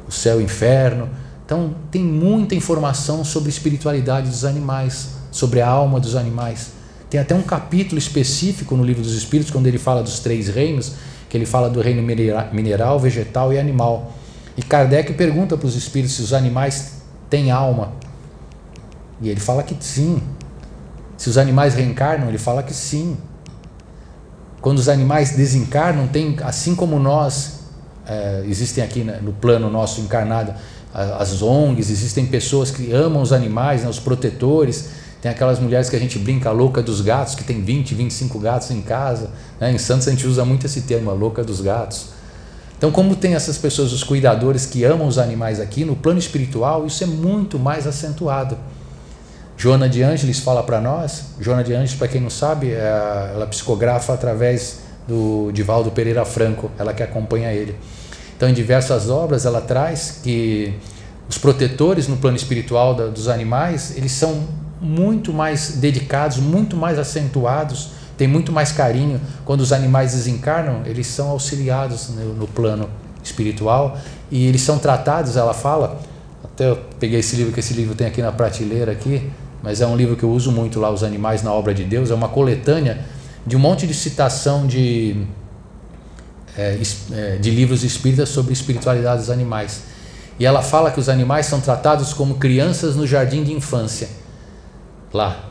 o 0.07 0.13
Céu 0.13 0.39
e 0.39 0.45
o 0.45 0.45
Inferno. 0.45 1.11
Então, 1.45 1.75
tem 1.91 2.01
muita 2.05 2.55
informação 2.55 3.25
sobre 3.25 3.51
espiritualidade 3.51 4.29
dos 4.29 4.45
animais, 4.45 5.09
sobre 5.33 5.61
a 5.61 5.67
alma 5.67 5.99
dos 5.99 6.15
animais. 6.15 6.69
Tem 7.11 7.19
até 7.19 7.35
um 7.35 7.43
capítulo 7.43 7.99
específico 7.99 8.77
no 8.77 8.85
livro 8.85 9.03
dos 9.03 9.15
Espíritos, 9.15 9.53
quando 9.53 9.67
ele 9.67 9.79
fala 9.79 10.01
dos 10.01 10.21
três 10.21 10.47
reinos, 10.47 10.93
que 11.29 11.37
ele 11.37 11.45
fala 11.45 11.69
do 11.69 11.81
reino 11.81 12.05
mineral, 12.53 13.01
vegetal 13.01 13.53
e 13.53 13.59
animal. 13.59 14.13
E 14.57 14.63
Kardec 14.63 15.13
pergunta 15.15 15.57
para 15.57 15.67
os 15.67 15.75
espíritos 15.75 16.15
se 16.15 16.23
os 16.23 16.33
animais 16.33 17.03
têm 17.29 17.51
alma. 17.51 18.04
E 19.25 19.29
ele 19.29 19.41
fala 19.41 19.63
que 19.63 19.77
sim. 19.81 20.23
Se 21.17 21.29
os 21.29 21.39
animais 21.39 21.75
reencarnam, 21.75 22.29
ele 22.29 22.39
fala 22.39 22.63
que 22.63 22.73
sim. 22.73 23.17
Quando 24.61 24.79
os 24.79 24.89
animais 24.89 25.33
desencarnam, 25.33 26.07
tem, 26.07 26.37
assim 26.43 26.75
como 26.75 26.99
nós, 26.99 27.61
é, 28.07 28.45
existem 28.47 28.85
aqui 28.85 29.03
no 29.03 29.33
plano 29.33 29.69
nosso 29.69 30.01
encarnado, 30.01 30.55
as 30.93 31.43
ONGs, 31.43 31.91
existem 31.91 32.25
pessoas 32.27 32.71
que 32.71 32.93
amam 32.93 33.21
os 33.21 33.33
animais, 33.33 33.83
né, 33.83 33.89
os 33.89 33.99
protetores 33.99 34.91
tem 35.25 35.31
aquelas 35.31 35.59
mulheres 35.59 35.89
que 35.89 35.97
a 35.97 35.99
gente 35.99 36.19
brinca, 36.19 36.51
a 36.51 36.53
louca 36.53 36.83
dos 36.83 37.01
gatos, 37.01 37.35
que 37.35 37.43
tem 37.43 37.63
20, 37.63 37.95
25 37.95 38.39
gatos 38.39 38.71
em 38.71 38.83
casa. 38.83 39.31
Né? 39.59 39.73
Em 39.73 39.79
Santos 39.79 40.07
a 40.07 40.11
gente 40.11 40.27
usa 40.27 40.45
muito 40.45 40.67
esse 40.67 40.83
termo, 40.83 41.11
a 41.11 41.15
louca 41.15 41.43
dos 41.43 41.63
gatos. 41.63 42.09
Então, 42.77 42.93
como 42.93 43.17
tem 43.17 43.35
essas 43.35 43.57
pessoas, 43.57 43.91
os 43.95 44.05
cuidadores 44.05 44.67
que 44.67 44.85
amam 44.85 45.09
os 45.09 45.17
animais 45.17 45.61
aqui, 45.61 45.83
no 45.83 45.97
plano 45.97 46.19
espiritual, 46.19 46.85
isso 46.87 47.03
é 47.03 47.07
muito 47.07 47.59
mais 47.59 47.87
acentuado. 47.87 48.59
Joana 49.65 49.89
de 49.89 50.03
Ângeles 50.03 50.41
fala 50.41 50.63
para 50.63 50.79
nós, 50.79 51.25
Joana 51.41 51.65
de 51.65 51.73
Ângeles, 51.73 51.95
para 51.95 52.07
quem 52.07 52.21
não 52.21 52.29
sabe, 52.29 52.73
é, 52.73 53.31
ela 53.35 53.47
psicografa 53.47 54.13
através 54.13 54.81
do 55.09 55.51
Divaldo 55.53 55.91
Pereira 55.91 56.23
Franco, 56.27 56.71
ela 56.79 56.93
que 56.93 57.03
acompanha 57.03 57.51
ele. 57.51 57.75
Então, 58.37 58.47
em 58.47 58.53
diversas 58.53 59.09
obras, 59.09 59.47
ela 59.47 59.63
traz 59.63 60.21
que 60.23 60.75
os 61.31 61.39
protetores 61.39 62.09
no 62.09 62.19
plano 62.19 62.37
espiritual 62.37 62.95
dos 62.95 63.27
animais, 63.27 63.97
eles 63.97 64.13
são 64.13 64.47
muito 64.83 65.33
mais 65.33 65.77
dedicados, 65.77 66.37
muito 66.37 66.77
mais 66.77 66.99
acentuados, 66.99 67.93
tem 68.19 68.29
muito 68.29 68.53
mais 68.53 68.71
carinho. 68.71 69.19
Quando 69.47 69.63
os 69.63 69.73
animais 69.73 70.13
desencarnam, 70.13 70.83
eles 70.85 71.07
são 71.07 71.31
auxiliados 71.31 72.11
no, 72.11 72.35
no 72.35 72.47
plano 72.47 72.91
espiritual 73.23 73.97
e 74.31 74.47
eles 74.47 74.61
são 74.61 74.79
tratados, 74.79 75.39
ela 75.39 75.55
fala, 75.55 76.03
até 76.45 76.69
eu 76.69 76.79
peguei 77.01 77.21
esse 77.21 77.35
livro 77.35 77.51
que 77.51 77.61
esse 77.61 77.73
livro 77.73 77.95
tem 77.95 78.07
aqui 78.07 78.21
na 78.21 78.31
prateleira 78.31 78.93
aqui, 78.93 79.33
mas 79.65 79.81
é 79.81 79.87
um 79.87 79.97
livro 79.97 80.15
que 80.15 80.23
eu 80.23 80.31
uso 80.31 80.53
muito 80.53 80.79
lá, 80.79 80.91
Os 80.91 81.03
Animais 81.03 81.43
na 81.43 81.51
Obra 81.51 81.73
de 81.73 81.85
Deus, 81.85 82.11
é 82.11 82.15
uma 82.15 82.29
coletânea 82.29 83.01
de 83.47 83.57
um 83.57 83.59
monte 83.59 83.87
de 83.87 83.95
citação 83.95 84.67
de, 84.67 85.17
é, 86.55 86.79
é 87.13 87.37
de 87.37 87.51
livros 87.51 87.83
espíritas 87.83 88.29
sobre 88.29 88.53
espiritualidade 88.53 89.23
dos 89.23 89.31
animais. 89.31 89.85
E 90.39 90.45
ela 90.45 90.61
fala 90.61 90.91
que 90.91 91.01
os 91.01 91.09
animais 91.09 91.47
são 91.47 91.63
tratados 91.63 92.13
como 92.13 92.35
crianças 92.35 92.95
no 92.95 93.07
jardim 93.07 93.43
de 93.43 93.55
infância 93.55 94.11
lá. 95.11 95.47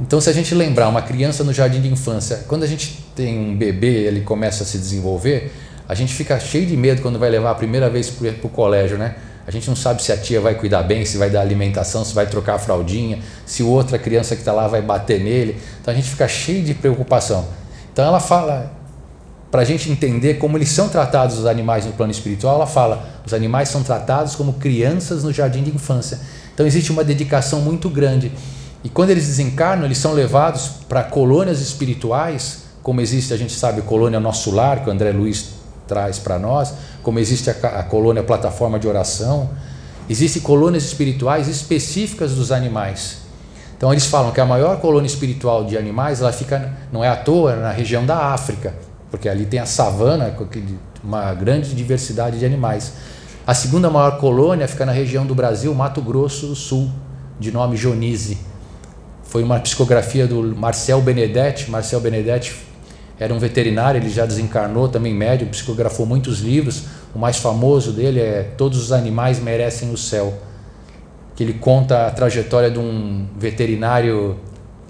Então, 0.00 0.22
se 0.22 0.30
a 0.30 0.32
gente 0.32 0.54
lembrar 0.54 0.88
uma 0.88 1.02
criança 1.02 1.44
no 1.44 1.52
jardim 1.52 1.82
de 1.82 1.88
infância, 1.88 2.44
quando 2.48 2.62
a 2.62 2.66
gente 2.66 3.04
tem 3.14 3.38
um 3.38 3.54
bebê, 3.54 4.04
ele 4.06 4.22
começa 4.22 4.62
a 4.62 4.66
se 4.66 4.78
desenvolver, 4.78 5.52
a 5.86 5.94
gente 5.94 6.14
fica 6.14 6.40
cheio 6.40 6.64
de 6.64 6.78
medo 6.78 7.02
quando 7.02 7.18
vai 7.18 7.28
levar 7.28 7.50
a 7.50 7.54
primeira 7.54 7.90
vez 7.90 8.08
para 8.08 8.30
o 8.42 8.48
colégio, 8.48 8.96
né? 8.96 9.16
A 9.50 9.52
gente 9.52 9.66
não 9.66 9.74
sabe 9.74 10.00
se 10.00 10.12
a 10.12 10.16
tia 10.16 10.40
vai 10.40 10.54
cuidar 10.54 10.84
bem, 10.84 11.04
se 11.04 11.18
vai 11.18 11.28
dar 11.28 11.40
alimentação, 11.40 12.04
se 12.04 12.14
vai 12.14 12.24
trocar 12.24 12.54
a 12.54 12.58
fraldinha, 12.60 13.18
se 13.44 13.64
outra 13.64 13.98
criança 13.98 14.36
que 14.36 14.42
está 14.42 14.52
lá 14.52 14.68
vai 14.68 14.80
bater 14.80 15.18
nele. 15.18 15.60
Então 15.80 15.92
a 15.92 15.96
gente 15.96 16.08
fica 16.08 16.28
cheio 16.28 16.62
de 16.62 16.72
preocupação. 16.72 17.48
Então 17.92 18.04
ela 18.04 18.20
fala, 18.20 18.70
para 19.50 19.62
a 19.62 19.64
gente 19.64 19.90
entender 19.90 20.34
como 20.34 20.56
eles 20.56 20.68
são 20.68 20.88
tratados 20.88 21.36
os 21.36 21.46
animais 21.46 21.84
no 21.84 21.90
plano 21.90 22.12
espiritual, 22.12 22.54
ela 22.54 22.66
fala: 22.66 23.04
os 23.26 23.34
animais 23.34 23.68
são 23.68 23.82
tratados 23.82 24.36
como 24.36 24.52
crianças 24.52 25.24
no 25.24 25.32
jardim 25.32 25.64
de 25.64 25.74
infância. 25.74 26.20
Então 26.54 26.64
existe 26.64 26.92
uma 26.92 27.02
dedicação 27.02 27.60
muito 27.60 27.90
grande. 27.90 28.30
E 28.84 28.88
quando 28.88 29.10
eles 29.10 29.26
desencarnam, 29.26 29.84
eles 29.84 29.98
são 29.98 30.12
levados 30.12 30.68
para 30.88 31.02
colônias 31.02 31.60
espirituais, 31.60 32.66
como 32.84 33.00
existe, 33.00 33.34
a 33.34 33.36
gente 33.36 33.52
sabe, 33.52 33.82
colônia 33.82 34.20
Nosso 34.20 34.52
Lar, 34.52 34.84
que 34.84 34.88
o 34.88 34.92
André 34.92 35.10
Luiz 35.10 35.59
traz 35.90 36.20
para 36.20 36.38
nós, 36.38 36.72
como 37.02 37.18
existe 37.18 37.50
a, 37.50 37.52
a 37.52 37.82
colônia 37.82 38.22
Plataforma 38.22 38.78
de 38.78 38.86
Oração. 38.86 39.50
Existem 40.08 40.40
colônias 40.40 40.84
espirituais 40.84 41.48
específicas 41.48 42.34
dos 42.36 42.52
animais. 42.52 43.18
Então 43.76 43.92
eles 43.92 44.06
falam 44.06 44.30
que 44.30 44.40
a 44.40 44.46
maior 44.46 44.80
colônia 44.80 45.08
espiritual 45.08 45.64
de 45.64 45.76
animais, 45.76 46.20
ela 46.20 46.32
fica, 46.32 46.72
não 46.92 47.02
é 47.02 47.08
à 47.08 47.16
toa, 47.16 47.56
na 47.56 47.72
região 47.72 48.06
da 48.06 48.32
África, 48.32 48.72
porque 49.10 49.28
ali 49.28 49.44
tem 49.44 49.58
a 49.58 49.66
savana, 49.66 50.30
com 50.30 50.46
uma 51.02 51.34
grande 51.34 51.74
diversidade 51.74 52.38
de 52.38 52.46
animais. 52.46 52.92
A 53.44 53.54
segunda 53.54 53.90
maior 53.90 54.18
colônia 54.18 54.68
fica 54.68 54.86
na 54.86 54.92
região 54.92 55.26
do 55.26 55.34
Brasil, 55.34 55.74
Mato 55.74 56.00
Grosso 56.00 56.46
do 56.46 56.54
Sul, 56.54 56.88
de 57.40 57.50
nome 57.50 57.76
Jonise 57.76 58.50
foi 59.30 59.44
uma 59.44 59.60
psicografia 59.60 60.26
do 60.26 60.42
Marcel 60.56 61.00
Benedetti. 61.00 61.70
Marcel 61.70 62.00
Benedetti 62.00 62.52
era 63.20 63.34
um 63.34 63.38
veterinário, 63.38 64.00
ele 64.00 64.08
já 64.08 64.24
desencarnou, 64.24 64.88
também 64.88 65.14
médium, 65.14 65.48
psicografou 65.48 66.06
muitos 66.06 66.40
livros. 66.40 66.84
O 67.14 67.18
mais 67.18 67.36
famoso 67.36 67.92
dele 67.92 68.18
é 68.18 68.54
Todos 68.56 68.82
os 68.82 68.92
Animais 68.92 69.38
Merecem 69.38 69.92
o 69.92 69.96
Céu, 69.96 70.32
que 71.36 71.42
ele 71.42 71.52
conta 71.52 72.06
a 72.06 72.10
trajetória 72.10 72.70
de 72.70 72.78
um 72.78 73.26
veterinário 73.36 74.38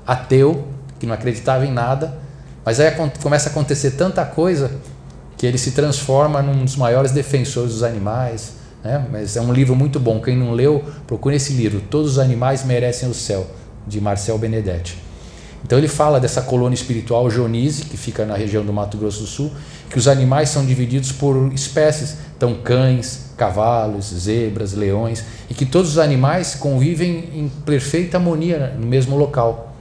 ateu, 0.07 0.69
que 1.01 1.07
não 1.07 1.15
acreditava 1.15 1.67
em 1.67 1.73
nada, 1.73 2.19
mas 2.65 2.79
aí 2.79 2.93
começa 3.21 3.49
a 3.49 3.51
acontecer 3.51 3.93
tanta 3.93 4.25
coisa 4.25 4.71
que 5.37 5.45
ele 5.45 5.59
se 5.59 5.73
transforma 5.73 6.41
num 6.41 6.65
dos 6.65 6.77
maiores 6.77 7.11
defensores 7.11 7.73
dos 7.73 7.83
animais. 7.83 8.53
Né? 8.85 9.05
Mas 9.11 9.37
é 9.37 9.41
um 9.41 9.53
livro 9.53 9.75
muito 9.75 9.99
bom. 9.99 10.21
Quem 10.21 10.37
não 10.37 10.53
leu, 10.53 10.85
procure 11.05 11.35
esse 11.35 11.53
livro. 11.53 11.81
Todos 11.81 12.13
os 12.13 12.19
animais 12.21 12.65
merecem 12.65 13.09
o 13.09 13.15
céu 13.15 13.45
de 13.89 14.01
Marcel 14.01 14.39
Benedetti. 14.39 15.10
Então 15.65 15.79
ele 15.79 15.89
fala 15.89 16.19
dessa 16.19 16.43
colônia 16.43 16.75
espiritual 16.75 17.31
Jonise, 17.31 17.85
que 17.85 17.97
fica 17.97 18.25
na 18.25 18.35
região 18.35 18.65
do 18.65 18.73
Mato 18.73 18.97
Grosso 18.97 19.21
do 19.21 19.27
Sul, 19.27 19.51
que 19.89 19.99
os 19.99 20.09
animais 20.09 20.49
são 20.49 20.65
divididos 20.65 21.13
por 21.13 21.53
espécies, 21.53 22.17
então 22.37 22.55
cães, 22.55 23.31
cavalos, 23.37 24.07
zebras, 24.07 24.73
leões, 24.73 25.25
e 25.49 25.55
que 25.55 25.67
todos 25.67 25.93
os 25.93 25.99
animais 25.99 26.55
convivem 26.55 27.31
em 27.35 27.49
perfeita 27.65 28.17
harmonia 28.17 28.75
no 28.79 28.87
mesmo 28.87 29.17
local. 29.17 29.75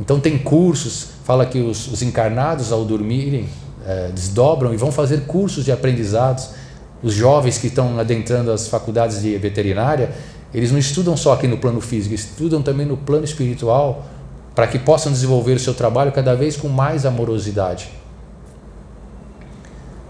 Então 0.00 0.20
tem 0.20 0.38
cursos, 0.38 1.08
fala 1.24 1.46
que 1.46 1.58
os, 1.58 1.88
os 1.88 2.02
encarnados 2.02 2.72
ao 2.72 2.84
dormirem 2.84 3.48
é, 3.86 4.10
desdobram 4.14 4.72
e 4.72 4.76
vão 4.76 4.92
fazer 4.92 5.22
cursos 5.22 5.64
de 5.64 5.72
aprendizados. 5.72 6.50
Os 7.02 7.14
jovens 7.14 7.58
que 7.58 7.68
estão 7.68 7.98
adentrando 7.98 8.50
as 8.50 8.68
faculdades 8.68 9.22
de 9.22 9.36
veterinária 9.38 10.10
eles 10.52 10.72
não 10.72 10.78
estudam 10.78 11.16
só 11.16 11.34
aqui 11.34 11.46
no 11.46 11.58
plano 11.58 11.80
físico, 11.80 12.14
estudam 12.14 12.62
também 12.62 12.86
no 12.86 12.96
plano 12.96 13.24
espiritual, 13.24 14.06
para 14.58 14.66
que 14.66 14.76
possam 14.76 15.12
desenvolver 15.12 15.52
o 15.52 15.58
seu 15.60 15.72
trabalho 15.72 16.10
cada 16.10 16.34
vez 16.34 16.56
com 16.56 16.66
mais 16.68 17.06
amorosidade. 17.06 17.90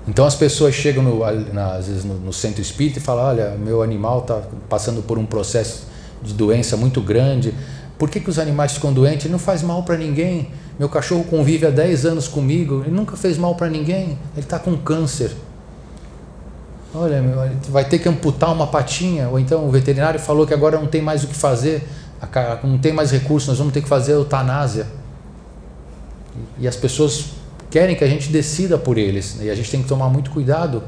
Então 0.08 0.24
as 0.24 0.34
pessoas 0.34 0.74
chegam 0.74 1.02
no, 1.02 1.22
às 1.22 1.86
vezes 1.86 2.02
no, 2.02 2.14
no 2.14 2.32
centro 2.32 2.62
espírita 2.62 2.98
e 2.98 3.02
falam: 3.02 3.26
Olha, 3.26 3.50
meu 3.58 3.82
animal 3.82 4.20
está 4.20 4.40
passando 4.66 5.02
por 5.02 5.18
um 5.18 5.26
processo 5.26 5.86
de 6.22 6.32
doença 6.32 6.78
muito 6.78 6.98
grande. 7.02 7.52
Por 7.98 8.08
que, 8.08 8.20
que 8.20 8.30
os 8.30 8.38
animais 8.38 8.72
ficam 8.72 8.90
doentes? 8.90 9.30
Não 9.30 9.38
faz 9.38 9.62
mal 9.62 9.82
para 9.82 9.98
ninguém. 9.98 10.50
Meu 10.78 10.88
cachorro 10.88 11.24
convive 11.24 11.66
há 11.66 11.70
10 11.70 12.06
anos 12.06 12.26
comigo, 12.26 12.82
ele 12.86 12.96
nunca 12.96 13.18
fez 13.18 13.36
mal 13.36 13.54
para 13.54 13.68
ninguém. 13.68 14.18
Ele 14.34 14.46
está 14.46 14.58
com 14.58 14.74
câncer. 14.78 15.30
Olha, 16.94 17.20
meu, 17.20 17.36
vai 17.68 17.84
ter 17.84 17.98
que 17.98 18.08
amputar 18.08 18.50
uma 18.50 18.66
patinha, 18.66 19.28
ou 19.28 19.38
então 19.38 19.68
o 19.68 19.70
veterinário 19.70 20.18
falou 20.18 20.46
que 20.46 20.54
agora 20.54 20.78
não 20.78 20.86
tem 20.86 21.02
mais 21.02 21.22
o 21.22 21.26
que 21.26 21.34
fazer, 21.34 21.86
não 22.64 22.78
tem 22.78 22.92
mais 22.92 23.10
recursos, 23.10 23.48
nós 23.48 23.58
vamos 23.58 23.72
ter 23.72 23.82
que 23.82 23.88
fazer 23.88 24.12
eutanásia. 24.12 24.86
E 26.58 26.66
as 26.66 26.76
pessoas 26.76 27.32
querem 27.70 27.96
que 27.96 28.04
a 28.04 28.08
gente 28.08 28.30
decida 28.30 28.78
por 28.78 28.98
eles, 28.98 29.36
né? 29.36 29.46
e 29.46 29.50
a 29.50 29.54
gente 29.54 29.70
tem 29.70 29.82
que 29.82 29.88
tomar 29.88 30.08
muito 30.08 30.30
cuidado, 30.30 30.82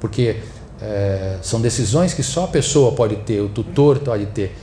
porque 0.00 0.36
é, 0.80 1.38
são 1.42 1.60
decisões 1.60 2.14
que 2.14 2.22
só 2.22 2.44
a 2.44 2.48
pessoa 2.48 2.92
pode 2.92 3.16
ter, 3.16 3.40
o 3.40 3.48
tutor 3.48 3.98
pode 3.98 4.26
ter. 4.26 4.56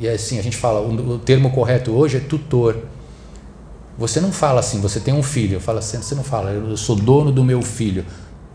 E 0.00 0.08
assim, 0.08 0.38
a 0.38 0.42
gente 0.42 0.56
fala, 0.56 0.80
o 0.80 1.18
termo 1.18 1.50
correto 1.50 1.92
hoje 1.92 2.18
é 2.18 2.20
tutor. 2.20 2.76
Você 3.96 4.20
não 4.20 4.30
fala 4.30 4.60
assim, 4.60 4.80
você 4.80 5.00
tem 5.00 5.12
um 5.12 5.22
filho, 5.22 5.58
fala 5.58 5.80
assim, 5.80 6.00
você 6.00 6.14
não 6.14 6.22
fala, 6.22 6.50
eu 6.50 6.76
sou 6.76 6.94
dono 6.94 7.32
do 7.32 7.42
meu 7.42 7.62
filho 7.62 8.04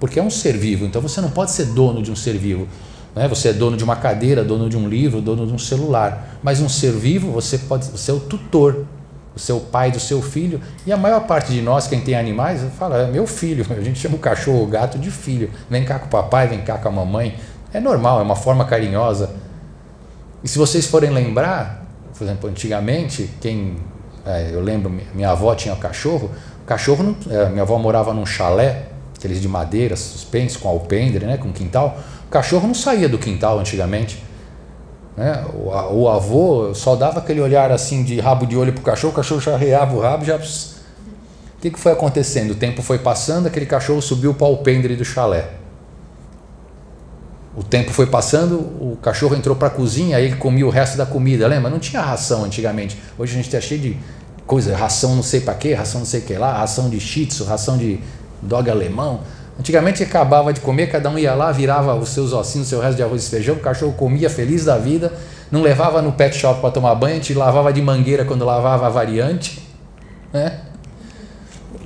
porque 0.04 0.20
é 0.20 0.24
um 0.24 0.30
ser 0.30 0.58
vivo, 0.58 0.84
então 0.84 1.02
você 1.02 1.22
não 1.22 1.30
pode 1.30 1.52
ser 1.52 1.68
dono 1.68 2.04
de 2.04 2.12
um 2.12 2.16
ser 2.16 2.38
vivo. 2.38 2.68
Né? 3.16 3.28
Você 3.28 3.50
é 3.50 3.54
dono 3.54 3.78
de 3.78 3.84
uma 3.84 3.96
cadeira, 3.96 4.44
dono 4.44 4.70
de 4.70 4.78
um 4.78 4.88
livro, 4.88 5.22
dono 5.22 5.46
de 5.46 5.54
um 5.54 5.60
celular. 5.60 6.38
Mas 6.42 6.60
um 6.60 6.70
ser 6.70 6.92
vivo, 6.92 7.32
você 7.32 7.58
pode, 7.58 7.86
você 7.86 8.12
é 8.12 8.14
o 8.14 8.20
tutor, 8.20 8.86
você 9.36 9.52
é 9.52 9.56
o 9.56 9.60
pai 9.60 9.92
do 9.92 10.00
seu 10.00 10.22
filho. 10.22 10.60
E 10.86 10.92
a 10.92 10.98
maior 10.98 11.22
parte 11.22 11.52
de 11.52 11.62
nós, 11.62 11.88
quem 11.88 12.02
tem 12.02 12.16
animais, 12.16 12.62
fala, 12.78 12.98
é 12.98 13.08
meu 13.08 13.28
filho. 13.28 13.66
A 13.76 13.82
gente 13.82 14.00
chama 14.00 14.16
o 14.16 14.20
cachorro 14.20 14.60
ou 14.60 14.64
o 14.66 14.68
gato 14.68 14.98
de 14.98 15.12
filho. 15.12 15.50
Vem 15.70 15.84
cá 15.84 16.00
com 16.00 16.08
o 16.08 16.10
papai, 16.10 16.48
vem 16.48 16.62
cá 16.62 16.78
com 16.78 16.90
a 16.90 16.92
mamãe. 16.92 17.36
É 17.74 17.80
normal, 17.80 18.20
é 18.20 18.24
uma 18.24 18.36
forma 18.36 18.66
carinhosa. 18.66 19.32
E 20.44 20.48
se 20.48 20.58
vocês 20.58 20.86
forem 20.86 21.10
lembrar, 21.10 21.86
por 22.16 22.24
exemplo, 22.24 22.50
antigamente, 22.50 23.30
quem 23.42 23.78
é, 24.26 24.52
eu 24.54 24.62
lembro, 24.62 24.92
minha 25.14 25.30
avó 25.32 25.54
tinha 25.54 25.76
cachorro. 25.76 26.32
O 26.64 26.66
cachorro, 26.66 27.04
não, 27.04 27.16
é, 27.30 27.50
minha 27.50 27.64
avó 27.64 27.78
morava 27.78 28.14
num 28.14 28.26
chalé, 28.26 28.88
aqueles 29.18 29.42
de 29.42 29.48
madeira, 29.48 29.96
suspensos, 29.96 30.58
com 30.58 30.70
alpendre, 30.70 31.26
né, 31.26 31.38
com 31.38 31.52
quintal. 31.52 31.98
Cachorro 32.34 32.66
não 32.66 32.74
saía 32.74 33.08
do 33.08 33.20
quintal 33.20 33.60
antigamente. 33.60 34.24
Né? 35.16 35.46
O, 35.54 35.70
o, 35.70 36.10
avô 36.10 36.74
só 36.74 36.96
dava 36.96 37.20
aquele 37.20 37.40
olhar 37.40 37.72
assim 37.72 38.04
de 38.04 38.20
rabo 38.20 38.48
de 38.48 38.58
olho 38.58 38.74
para 38.74 38.82
o 38.82 38.84
cachorro, 38.84 39.14
o 39.14 39.16
cachorro 39.16 39.40
já 39.40 39.56
reava 39.56 39.96
o 39.96 40.00
rabo, 40.00 40.26
já. 40.26 40.36
O 40.36 40.40
que, 41.62 41.70
que 41.70 41.80
foi 41.80 41.92
acontecendo? 41.92 42.50
O 42.50 42.56
tempo 42.56 42.82
foi 42.82 42.98
passando, 42.98 43.46
aquele 43.46 43.68
cachorro 43.68 44.02
subiu 44.02 44.34
para 44.34 44.48
o 44.48 44.50
alpendre 44.50 44.96
do 44.96 45.06
chalé. 45.06 45.52
O 47.56 47.62
tempo 47.62 47.92
foi 47.92 48.08
passando, 48.08 48.56
o 48.56 48.98
cachorro 49.00 49.36
entrou 49.36 49.56
para 49.56 49.68
a 49.68 49.72
cozinha, 49.72 50.18
aí 50.18 50.26
ele 50.26 50.36
comia 50.38 50.66
o 50.66 50.72
resto 50.72 50.98
da 50.98 51.06
comida. 51.06 51.46
Lembra? 51.46 51.70
Não 51.70 51.78
tinha 51.78 52.02
ração 52.02 52.46
antigamente. 52.46 52.98
Hoje 53.16 53.34
a 53.34 53.36
gente 53.36 53.46
está 53.46 53.62
cheio 53.62 53.80
de 53.80 53.98
coisa, 54.48 54.76
ração 54.76 55.16
não 55.16 55.22
sei 55.22 55.40
para 55.40 55.54
quê, 55.54 55.76
ração 55.76 56.00
não 56.00 56.08
sei 56.08 56.22
o 56.22 56.24
que 56.24 56.34
lá, 56.34 56.52
ração 56.52 56.90
de 56.90 57.00
shih 57.00 57.28
tzu, 57.28 57.44
ração 57.44 57.78
de 57.78 58.00
dog 58.42 58.68
alemão. 58.72 59.22
Antigamente 59.60 60.02
acabava 60.02 60.52
de 60.52 60.60
comer, 60.62 60.88
cada 60.88 61.10
um 61.10 61.18
ia 61.18 61.34
lá, 61.36 61.52
virava 61.52 61.94
os 61.96 62.10
seus 62.10 62.34
ossinhos, 62.34 62.68
seu 62.68 62.80
resto 62.80 62.98
de 62.98 63.04
arroz 63.04 63.28
e 63.28 63.30
feijão, 63.30 63.56
o 63.56 63.60
cachorro 63.60 63.94
comia 63.94 64.30
feliz 64.30 64.66
da 64.66 64.78
vida, 64.78 65.14
não 65.52 65.62
levava 65.62 66.02
no 66.02 66.12
pet 66.12 66.36
shop 66.36 66.60
para 66.60 66.72
tomar 66.72 66.96
banho, 66.96 67.16
gente 67.16 67.34
lavava 67.34 67.72
de 67.72 67.82
mangueira 67.82 68.26
quando 68.26 68.44
lavava 68.44 68.88
a 68.88 68.90
variante, 68.90 69.68
né? 70.32 70.62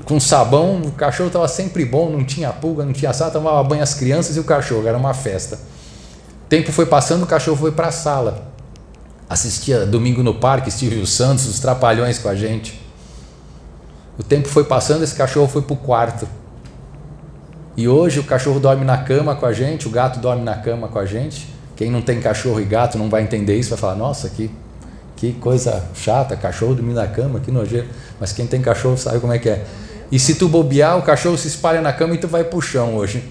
com 0.07 0.21
sabão, 0.21 0.81
o 0.81 0.91
cachorro 0.91 1.27
estava 1.27 1.47
sempre 1.49 1.83
bom, 1.83 2.09
não 2.09 2.23
tinha 2.23 2.49
pulga, 2.53 2.85
não 2.85 2.93
tinha 2.93 3.11
sal, 3.11 3.29
tomava 3.29 3.61
banho 3.61 3.83
as 3.83 3.93
crianças 3.93 4.37
e 4.37 4.39
o 4.39 4.43
cachorro, 4.45 4.87
era 4.87 4.97
uma 4.97 5.13
festa. 5.13 5.59
Tempo 6.47 6.71
foi 6.71 6.85
passando, 6.85 7.23
o 7.23 7.27
cachorro 7.27 7.57
foi 7.57 7.73
para 7.73 7.87
a 7.87 7.91
sala. 7.91 8.47
Assistia 9.29 9.85
domingo 9.85 10.23
no 10.23 10.33
parque, 10.33 10.71
Silvio 10.71 11.05
Santos, 11.05 11.45
os 11.45 11.59
trapalhões 11.59 12.17
com 12.19 12.29
a 12.29 12.35
gente. 12.35 12.81
O 14.17 14.23
tempo 14.23 14.47
foi 14.47 14.63
passando, 14.63 15.03
esse 15.03 15.13
cachorro 15.13 15.49
foi 15.49 15.61
para 15.61 15.73
o 15.73 15.77
quarto. 15.77 16.25
E 17.77 17.87
hoje 17.87 18.19
o 18.19 18.23
cachorro 18.23 18.59
dorme 18.59 18.83
na 18.83 18.97
cama 18.97 19.35
com 19.35 19.45
a 19.45 19.53
gente, 19.53 19.87
o 19.87 19.91
gato 19.91 20.19
dorme 20.19 20.43
na 20.43 20.55
cama 20.55 20.87
com 20.87 20.97
a 20.97 21.05
gente. 21.05 21.47
Quem 21.75 21.91
não 21.91 22.01
tem 22.01 22.19
cachorro 22.19 22.59
e 22.59 22.65
gato 22.65 22.97
não 22.97 23.07
vai 23.07 23.21
entender 23.21 23.55
isso, 23.55 23.69
vai 23.69 23.77
falar: 23.77 23.93
nossa, 23.93 24.27
que, 24.29 24.49
que 25.15 25.33
coisa 25.33 25.85
chata, 25.93 26.35
cachorro 26.35 26.73
dormir 26.73 26.95
na 26.95 27.05
cama, 27.05 27.39
que 27.39 27.51
nojeiro. 27.51 27.87
Mas 28.19 28.33
quem 28.33 28.47
tem 28.47 28.59
cachorro 28.63 28.97
sabe 28.97 29.19
como 29.19 29.31
é 29.31 29.37
que 29.37 29.47
é. 29.47 29.63
E 30.11 30.17
se 30.17 30.33
tu 30.33 30.47
bobear, 30.47 30.97
o 30.97 31.03
cachorro 31.03 31.37
se 31.37 31.47
espalha 31.47 31.79
na 31.79 31.93
cama 31.93 32.15
e 32.15 32.17
tu 32.17 32.27
vai 32.27 32.43
pro 32.43 32.59
chão 32.59 32.95
hoje. 32.95 33.23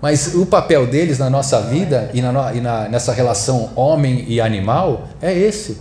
Mas 0.00 0.34
o 0.34 0.46
papel 0.46 0.86
deles 0.86 1.18
na 1.18 1.28
nossa 1.28 1.60
vida 1.60 2.10
e, 2.14 2.22
na, 2.22 2.54
e 2.54 2.60
na, 2.60 2.88
nessa 2.88 3.12
relação 3.12 3.70
homem 3.76 4.24
e 4.28 4.40
animal 4.40 5.08
é 5.20 5.36
esse. 5.36 5.78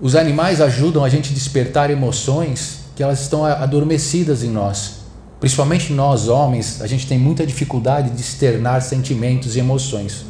Os 0.00 0.16
animais 0.16 0.60
ajudam 0.60 1.04
a 1.04 1.08
gente 1.08 1.30
a 1.30 1.34
despertar 1.34 1.88
emoções 1.88 2.80
que 2.96 3.02
elas 3.02 3.20
estão 3.20 3.44
adormecidas 3.44 4.42
em 4.42 4.50
nós. 4.50 5.05
Principalmente 5.38 5.92
nós, 5.92 6.28
homens, 6.28 6.80
a 6.80 6.86
gente 6.86 7.06
tem 7.06 7.18
muita 7.18 7.46
dificuldade 7.46 8.10
de 8.10 8.20
externar 8.20 8.80
sentimentos 8.80 9.54
e 9.56 9.58
emoções. 9.58 10.24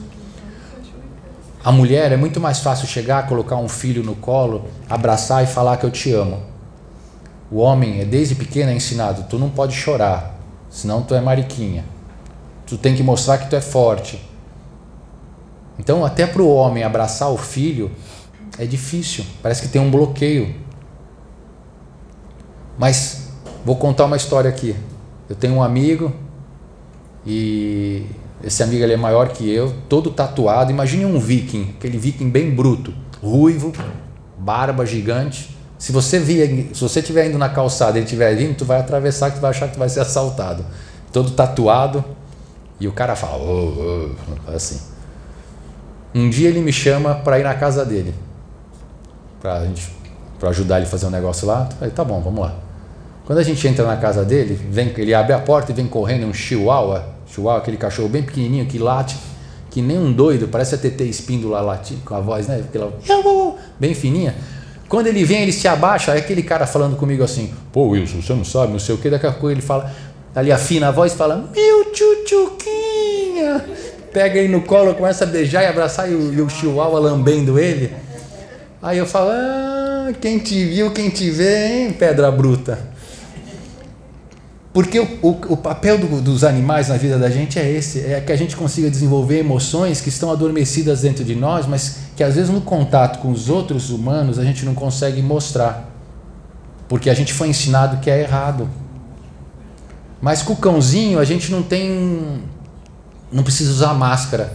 A 1.63 1.73
mulher 1.73 2.13
é 2.13 2.17
muito 2.17 2.41
mais 2.41 2.61
fácil 2.61 2.87
chegar, 2.87 3.27
colocar 3.27 3.57
um 3.57 3.69
filho 3.69 4.03
no 4.03 4.15
colo, 4.15 4.69
abraçar 4.89 5.43
e 5.43 5.47
falar 5.47 5.77
que 5.77 5.85
eu 5.85 5.91
te 5.91 6.13
amo. 6.13 6.41
O 7.51 7.59
homem 7.59 8.01
é 8.01 8.05
desde 8.05 8.35
pequeno 8.35 8.71
é 8.71 8.75
ensinado, 8.75 9.25
tu 9.28 9.39
não 9.39 9.49
pode 9.49 9.75
chorar, 9.75 10.39
senão 10.71 11.02
tu 11.02 11.15
é 11.15 11.21
mariquinha. 11.21 11.85
Tu 12.67 12.76
tem 12.76 12.95
que 12.95 13.02
mostrar 13.02 13.39
que 13.39 13.49
tu 13.49 13.57
é 13.57 13.61
forte. 13.61 14.21
Então, 15.78 16.04
até 16.04 16.26
para 16.26 16.43
o 16.43 16.52
homem 16.52 16.83
abraçar 16.83 17.30
o 17.30 17.37
filho 17.37 17.91
é 18.59 18.65
difícil, 18.65 19.25
parece 19.43 19.63
que 19.63 19.69
tem 19.69 19.80
um 19.80 19.91
bloqueio. 19.91 20.54
Mas 22.78 23.28
vou 23.65 23.76
contar 23.76 24.04
uma 24.04 24.17
história 24.17 24.49
aqui. 24.49 24.75
Eu 25.28 25.34
tenho 25.36 25.54
um 25.54 25.62
amigo 25.62 26.12
e 27.26 28.04
esse 28.43 28.62
amigo 28.62 28.82
ele 28.82 28.93
é 28.93 28.97
maior 28.97 29.28
que 29.28 29.50
eu, 29.50 29.75
todo 29.89 30.10
tatuado. 30.10 30.71
Imagine 30.71 31.04
um 31.04 31.19
viking, 31.19 31.75
aquele 31.76 31.99
viking 31.99 32.30
bem 32.30 32.54
bruto, 32.54 32.95
ruivo, 33.23 33.73
barba 34.39 34.86
gigante. 34.86 35.56
Se 35.78 35.93
você 35.93 36.19
vir, 36.19 36.71
se 36.73 36.80
você 36.80 37.00
estiver 37.00 37.28
indo 37.28 37.39
na 37.39 37.49
calçada 37.49 37.93
e 37.93 37.99
ele 37.99 38.04
estiver 38.04 38.34
vindo, 38.34 38.56
tu 38.56 38.65
vai 38.65 38.78
atravessar 38.78 39.30
que 39.30 39.36
tu 39.36 39.41
vai 39.41 39.50
achar 39.50 39.67
que 39.67 39.75
tu 39.75 39.78
vai 39.78 39.89
ser 39.89 40.00
assaltado. 40.00 40.65
Todo 41.12 41.30
tatuado. 41.32 42.04
E 42.78 42.86
o 42.86 42.93
cara 42.93 43.17
fala, 43.17 43.43
oh, 43.43 44.10
oh, 44.47 44.50
assim. 44.50 44.78
Um 46.15 46.30
dia 46.30 46.49
ele 46.49 46.60
me 46.60 46.73
chama 46.73 47.15
para 47.17 47.39
ir 47.39 47.43
na 47.43 47.54
casa 47.54 47.84
dele. 47.84 48.15
Gente, 49.65 49.93
pra 50.39 50.50
ajudar 50.50 50.76
ele 50.76 50.86
a 50.86 50.89
fazer 50.89 51.06
um 51.06 51.10
negócio 51.10 51.47
lá. 51.47 51.69
Eu 51.71 51.76
falei, 51.76 51.95
tá 51.95 52.04
bom, 52.04 52.21
vamos 52.21 52.41
lá. 52.41 52.54
Quando 53.26 53.41
a 53.41 53.43
gente 53.43 53.67
entra 53.67 53.84
na 53.84 53.97
casa 53.97 54.25
dele, 54.25 54.58
vem, 54.71 54.93
ele 54.97 55.12
abre 55.12 55.32
a 55.32 55.39
porta 55.41 55.73
e 55.73 55.75
vem 55.75 55.89
correndo 55.89 56.26
um 56.26 56.32
chihuahua. 56.32 57.04
Chihuahua, 57.26 57.60
aquele 57.60 57.76
cachorro 57.76 58.08
bem 58.08 58.23
pequenininho 58.23 58.67
que 58.67 58.78
late, 58.78 59.17
que 59.69 59.82
nem 59.82 59.99
um 59.99 60.12
doido, 60.12 60.47
parece 60.47 60.76
a 60.76 60.78
TT 60.78 61.02
Espíndola 61.02 61.60
late, 61.60 61.97
com 62.04 62.15
a 62.15 62.21
voz, 62.21 62.47
né? 62.47 62.62
Aquela, 62.69 62.93
bem 63.80 63.95
fininha. 63.95 64.32
Quando 64.89 65.08
ele 65.08 65.25
vem, 65.25 65.43
ele 65.43 65.52
se 65.52 65.67
abaixa, 65.67 66.15
é 66.15 66.19
aquele 66.19 66.45
cara 66.45 66.69
falando 66.69 66.97
comigo 66.97 67.25
assim, 67.25 67.52
pô 67.73 67.89
Wilson, 67.89 68.23
você 68.23 68.32
não 68.32 68.45
sabe, 68.45 68.73
não 68.73 68.78
sei 68.78 68.95
o 68.95 68.99
que, 68.99 69.10
daqui 69.10 69.26
a 69.26 69.32
pouco 69.32 69.50
ele 69.50 69.60
fala, 69.60 69.93
ali 70.32 70.52
afina 70.52 70.86
a 70.86 70.91
voz 70.93 71.12
e 71.12 71.17
fala, 71.17 71.50
meu 71.52 71.93
tchutchuquinha, 71.93 73.65
pega 74.12 74.39
ele 74.39 74.52
no 74.52 74.62
colo, 74.62 74.95
começa 74.95 75.25
a 75.25 75.26
beijar 75.26 75.65
e 75.65 75.67
abraçar 75.67 76.08
e 76.08 76.15
o, 76.15 76.32
e 76.32 76.41
o 76.41 76.49
chihuahua 76.49 77.00
lambendo 77.00 77.58
ele. 77.58 77.93
Aí 78.80 78.99
eu 78.99 79.06
falo, 79.06 79.30
ah, 79.32 80.12
quem 80.21 80.39
te 80.39 80.65
viu, 80.65 80.93
quem 80.93 81.10
te 81.10 81.28
vê, 81.28 81.67
hein, 81.67 81.93
pedra 81.93 82.30
bruta. 82.30 82.95
Porque 84.76 85.00
o, 85.00 85.08
o, 85.23 85.30
o 85.30 85.56
papel 85.56 85.97
do, 85.97 86.21
dos 86.21 86.45
animais 86.45 86.89
na 86.89 86.99
vida 86.99 87.19
da 87.19 87.30
gente 87.30 87.58
é 87.58 87.67
esse: 87.67 88.00
é 88.00 88.21
que 88.21 88.30
a 88.30 88.36
gente 88.36 88.54
consiga 88.54 88.91
desenvolver 88.91 89.39
emoções 89.39 90.02
que 90.02 90.10
estão 90.10 90.30
adormecidas 90.30 91.00
dentro 91.00 91.25
de 91.25 91.34
nós, 91.34 91.67
mas 91.67 92.00
que 92.15 92.23
às 92.23 92.34
vezes 92.34 92.50
no 92.50 92.60
contato 92.60 93.21
com 93.21 93.30
os 93.30 93.49
outros 93.49 93.89
humanos 93.89 94.39
a 94.39 94.45
gente 94.45 94.67
não 94.67 94.75
consegue 94.75 95.23
mostrar. 95.23 95.91
Porque 96.91 97.08
a 97.08 97.15
gente 97.15 97.32
foi 97.32 97.49
ensinado 97.49 98.02
que 98.02 98.10
é 98.10 98.21
errado. 98.21 98.69
Mas 100.21 100.43
com 100.43 100.52
o 100.52 100.56
cãozinho 100.56 101.19
a 101.19 101.25
gente 101.25 101.50
não 101.50 101.62
tem. 101.62 102.43
não 103.32 103.43
precisa 103.43 103.71
usar 103.71 103.95
máscara. 103.95 104.52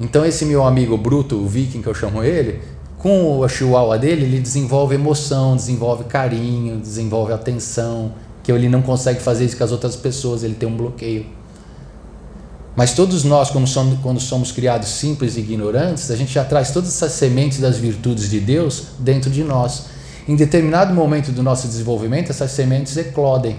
Então 0.00 0.24
esse 0.24 0.46
meu 0.46 0.64
amigo 0.64 0.96
bruto, 0.96 1.36
o 1.36 1.46
viking 1.46 1.82
que 1.82 1.88
eu 1.88 1.94
chamo 1.94 2.24
ele, 2.24 2.62
com 2.96 3.40
o 3.40 3.46
chihuahua 3.46 3.98
dele, 3.98 4.24
ele 4.24 4.40
desenvolve 4.40 4.94
emoção, 4.94 5.54
desenvolve 5.54 6.04
carinho, 6.04 6.78
desenvolve 6.78 7.34
atenção 7.34 8.10
que 8.44 8.52
ele 8.52 8.68
não 8.68 8.82
consegue 8.82 9.20
fazer 9.20 9.46
isso 9.46 9.56
com 9.56 9.64
as 9.64 9.72
outras 9.72 9.96
pessoas, 9.96 10.44
ele 10.44 10.54
tem 10.54 10.68
um 10.68 10.76
bloqueio. 10.76 11.24
Mas 12.76 12.92
todos 12.92 13.24
nós, 13.24 13.48
somos, 13.48 13.98
quando 14.00 14.20
somos 14.20 14.52
criados 14.52 14.88
simples 14.88 15.36
e 15.36 15.40
ignorantes, 15.40 16.10
a 16.10 16.16
gente 16.16 16.32
já 16.32 16.44
traz 16.44 16.70
todas 16.70 16.90
essas 16.90 17.12
sementes 17.12 17.58
das 17.58 17.78
virtudes 17.78 18.28
de 18.28 18.38
Deus 18.38 18.88
dentro 18.98 19.30
de 19.30 19.42
nós. 19.42 19.86
Em 20.28 20.36
determinado 20.36 20.92
momento 20.92 21.32
do 21.32 21.42
nosso 21.42 21.66
desenvolvimento, 21.66 22.30
essas 22.30 22.50
sementes 22.50 22.96
eclodem, 22.96 23.56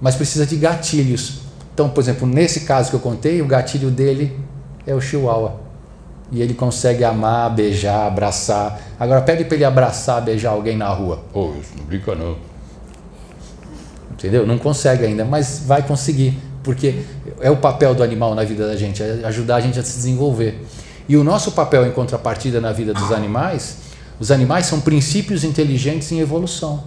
mas 0.00 0.14
precisa 0.14 0.46
de 0.46 0.56
gatilhos. 0.56 1.40
Então, 1.74 1.90
por 1.90 2.00
exemplo, 2.00 2.26
nesse 2.26 2.60
caso 2.60 2.90
que 2.90 2.96
eu 2.96 3.00
contei, 3.00 3.42
o 3.42 3.46
gatilho 3.46 3.90
dele 3.90 4.38
é 4.86 4.94
o 4.94 5.00
chihuahua. 5.00 5.60
E 6.30 6.40
ele 6.40 6.54
consegue 6.54 7.04
amar, 7.04 7.54
beijar, 7.54 8.06
abraçar. 8.06 8.80
Agora 8.98 9.20
pede 9.20 9.44
para 9.44 9.54
ele 9.54 9.64
abraçar, 9.64 10.22
beijar 10.22 10.50
alguém 10.50 10.76
na 10.76 10.88
rua. 10.88 11.22
Pô, 11.32 11.52
isso 11.60 11.72
não 11.76 11.84
brinca 11.84 12.14
não 12.14 12.47
entendeu? 14.18 14.44
Não 14.46 14.58
consegue 14.58 15.04
ainda, 15.04 15.24
mas 15.24 15.62
vai 15.64 15.82
conseguir, 15.82 16.36
porque 16.64 17.02
é 17.40 17.50
o 17.50 17.56
papel 17.56 17.94
do 17.94 18.02
animal 18.02 18.34
na 18.34 18.42
vida 18.42 18.66
da 18.66 18.76
gente, 18.76 19.02
é 19.02 19.20
ajudar 19.24 19.56
a 19.56 19.60
gente 19.60 19.78
a 19.78 19.82
se 19.82 19.94
desenvolver. 19.94 20.66
E 21.08 21.16
o 21.16 21.24
nosso 21.24 21.52
papel 21.52 21.86
em 21.86 21.92
contrapartida 21.92 22.60
na 22.60 22.72
vida 22.72 22.92
dos 22.92 23.12
animais, 23.12 23.78
os 24.20 24.30
animais 24.30 24.66
são 24.66 24.80
princípios 24.80 25.44
inteligentes 25.44 26.10
em 26.12 26.18
evolução. 26.18 26.82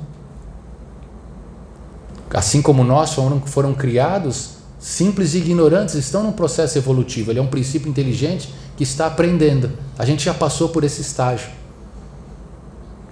Assim 2.34 2.62
como 2.62 2.84
nós 2.84 3.14
foram, 3.14 3.42
foram 3.42 3.74
criados, 3.74 4.52
simples 4.80 5.34
e 5.34 5.40
ignorantes 5.40 5.96
estão 5.96 6.24
num 6.24 6.32
processo 6.32 6.78
evolutivo. 6.78 7.32
Ele 7.32 7.40
é 7.40 7.42
um 7.42 7.48
princípio 7.48 7.90
inteligente 7.90 8.54
que 8.78 8.84
está 8.84 9.08
aprendendo. 9.08 9.72
A 9.98 10.06
gente 10.06 10.24
já 10.24 10.34
passou 10.34 10.70
por 10.70 10.84
esse 10.84 11.02
estágio. 11.02 11.50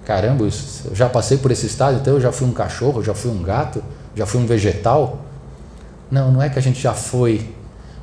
Caramba, 0.04 0.44
eu 0.44 0.50
já 0.94 1.08
passei 1.08 1.38
por 1.38 1.50
esse 1.50 1.66
estágio, 1.66 2.00
então 2.00 2.14
eu 2.14 2.20
já 2.20 2.32
fui 2.32 2.46
um 2.46 2.52
cachorro, 2.52 3.02
já 3.02 3.14
fui 3.14 3.30
um 3.30 3.42
gato, 3.42 3.82
já 4.14 4.26
fui 4.26 4.40
um 4.40 4.46
vegetal? 4.46 5.24
Não, 6.10 6.30
não 6.32 6.42
é 6.42 6.48
que 6.48 6.58
a 6.58 6.62
gente 6.62 6.80
já 6.80 6.92
foi, 6.92 7.40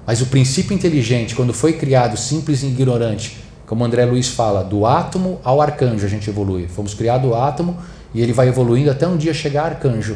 Mas 0.05 0.21
o 0.21 0.27
princípio 0.27 0.73
inteligente, 0.73 1.35
quando 1.35 1.53
foi 1.53 1.73
criado 1.73 2.15
simples 2.15 2.63
e 2.63 2.67
ignorante, 2.67 3.43
como 3.65 3.83
André 3.83 4.05
Luiz 4.05 4.29
fala, 4.29 4.63
do 4.63 4.85
átomo 4.85 5.41
ao 5.43 5.61
arcanjo 5.61 6.05
a 6.05 6.09
gente 6.09 6.29
evolui. 6.29 6.69
Fomos 6.69 6.93
criados 6.93 7.29
o 7.29 7.35
átomo 7.35 7.77
e 8.13 8.21
ele 8.21 8.31
vai 8.31 8.47
evoluindo 8.47 8.89
até 8.89 9.05
um 9.05 9.17
dia 9.17 9.33
chegar 9.33 9.65
arcanjo. 9.65 10.15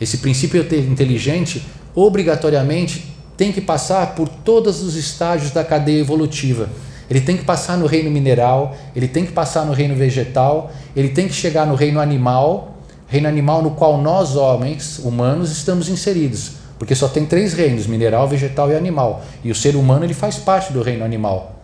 Esse 0.00 0.18
princípio 0.18 0.62
inteligente, 0.62 1.66
obrigatoriamente, 1.94 3.14
tem 3.36 3.52
que 3.52 3.60
passar 3.60 4.14
por 4.14 4.26
todos 4.26 4.82
os 4.82 4.96
estágios 4.96 5.50
da 5.50 5.62
cadeia 5.62 6.00
evolutiva. 6.00 6.70
Ele 7.08 7.20
tem 7.20 7.36
que 7.36 7.44
passar 7.44 7.76
no 7.76 7.86
reino 7.86 8.10
mineral, 8.10 8.74
ele 8.96 9.06
tem 9.06 9.26
que 9.26 9.32
passar 9.32 9.66
no 9.66 9.72
reino 9.72 9.94
vegetal, 9.94 10.72
ele 10.96 11.10
tem 11.10 11.28
que 11.28 11.34
chegar 11.34 11.66
no 11.66 11.74
reino 11.74 12.00
animal, 12.00 12.75
reino 13.06 13.28
animal 13.28 13.62
no 13.62 13.72
qual 13.72 13.98
nós, 13.98 14.36
homens, 14.36 14.98
humanos, 14.98 15.50
estamos 15.50 15.88
inseridos. 15.88 16.52
Porque 16.78 16.94
só 16.94 17.08
tem 17.08 17.24
três 17.24 17.54
reinos: 17.54 17.86
mineral, 17.86 18.28
vegetal 18.28 18.70
e 18.70 18.76
animal. 18.76 19.24
E 19.42 19.50
o 19.50 19.54
ser 19.54 19.76
humano 19.76 20.04
ele 20.04 20.14
faz 20.14 20.36
parte 20.36 20.72
do 20.72 20.82
reino 20.82 21.04
animal. 21.04 21.60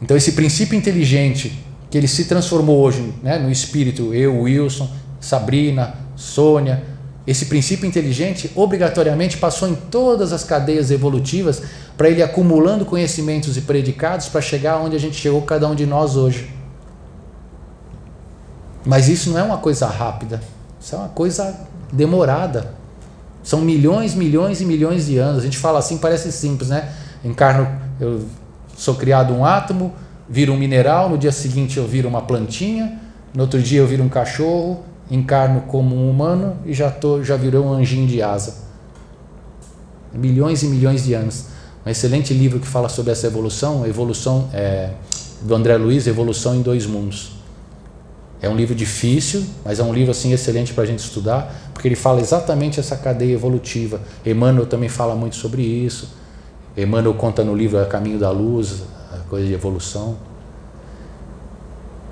Então, 0.00 0.16
esse 0.16 0.32
princípio 0.32 0.76
inteligente 0.76 1.64
que 1.90 1.96
ele 1.96 2.08
se 2.08 2.24
transformou 2.24 2.80
hoje 2.80 3.14
né, 3.22 3.38
no 3.38 3.50
espírito, 3.50 4.12
eu, 4.12 4.42
Wilson, 4.42 4.90
Sabrina, 5.20 5.94
Sônia, 6.14 6.82
esse 7.26 7.46
princípio 7.46 7.86
inteligente 7.86 8.50
obrigatoriamente 8.54 9.36
passou 9.36 9.68
em 9.68 9.74
todas 9.74 10.32
as 10.32 10.44
cadeias 10.44 10.90
evolutivas 10.90 11.62
para 11.96 12.08
ele 12.08 12.22
acumulando 12.22 12.84
conhecimentos 12.84 13.56
e 13.56 13.62
predicados 13.62 14.28
para 14.28 14.40
chegar 14.40 14.78
onde 14.78 14.94
a 14.94 15.00
gente 15.00 15.16
chegou, 15.16 15.42
cada 15.42 15.66
um 15.66 15.74
de 15.74 15.86
nós 15.86 16.14
hoje. 16.14 16.55
Mas 18.86 19.08
isso 19.08 19.30
não 19.30 19.38
é 19.38 19.42
uma 19.42 19.58
coisa 19.58 19.86
rápida, 19.86 20.40
isso 20.80 20.94
é 20.94 20.98
uma 20.98 21.08
coisa 21.08 21.58
demorada. 21.92 22.72
São 23.42 23.60
milhões, 23.60 24.14
milhões 24.14 24.60
e 24.60 24.64
milhões 24.64 25.06
de 25.06 25.18
anos. 25.18 25.42
A 25.42 25.44
gente 25.44 25.58
fala 25.58 25.80
assim, 25.80 25.98
parece 25.98 26.30
simples, 26.30 26.68
né? 26.68 26.92
Encarno, 27.24 27.68
eu 28.00 28.24
sou 28.76 28.94
criado 28.94 29.34
um 29.34 29.44
átomo, 29.44 29.92
viro 30.28 30.52
um 30.52 30.56
mineral, 30.56 31.10
no 31.10 31.18
dia 31.18 31.32
seguinte 31.32 31.76
eu 31.78 31.86
viro 31.86 32.08
uma 32.08 32.22
plantinha, 32.22 33.00
no 33.34 33.42
outro 33.42 33.60
dia 33.60 33.80
eu 33.80 33.86
viro 33.86 34.04
um 34.04 34.08
cachorro, 34.08 34.84
encarno 35.10 35.62
como 35.62 35.96
um 35.96 36.08
humano 36.08 36.56
e 36.64 36.72
já 36.72 36.90
tô, 36.90 37.22
já 37.24 37.36
virou 37.36 37.66
um 37.66 37.72
anjinho 37.72 38.06
de 38.06 38.22
asa. 38.22 38.66
Milhões 40.12 40.62
e 40.62 40.66
milhões 40.66 41.04
de 41.04 41.12
anos. 41.12 41.46
Um 41.84 41.90
excelente 41.90 42.32
livro 42.32 42.60
que 42.60 42.66
fala 42.66 42.88
sobre 42.88 43.10
essa 43.12 43.26
evolução, 43.26 43.84
evolução 43.84 44.48
é, 44.52 44.90
do 45.42 45.54
André 45.54 45.76
Luiz, 45.76 46.06
Evolução 46.06 46.54
em 46.54 46.62
Dois 46.62 46.86
Mundos. 46.86 47.35
É 48.40 48.48
um 48.48 48.56
livro 48.56 48.74
difícil, 48.74 49.44
mas 49.64 49.78
é 49.78 49.82
um 49.82 49.92
livro 49.92 50.10
assim 50.10 50.32
excelente 50.32 50.74
para 50.74 50.84
a 50.84 50.86
gente 50.86 50.98
estudar, 50.98 51.70
porque 51.72 51.88
ele 51.88 51.96
fala 51.96 52.20
exatamente 52.20 52.78
essa 52.78 52.96
cadeia 52.96 53.32
evolutiva. 53.32 54.00
Emmanuel 54.24 54.66
também 54.66 54.88
fala 54.88 55.14
muito 55.14 55.36
sobre 55.36 55.62
isso. 55.62 56.10
Emmanuel 56.76 57.14
conta 57.14 57.42
no 57.42 57.54
livro 57.54 57.80
A 57.80 57.86
Caminho 57.86 58.18
da 58.18 58.30
Luz, 58.30 58.82
a 59.12 59.18
coisa 59.28 59.46
de 59.46 59.54
evolução. 59.54 60.16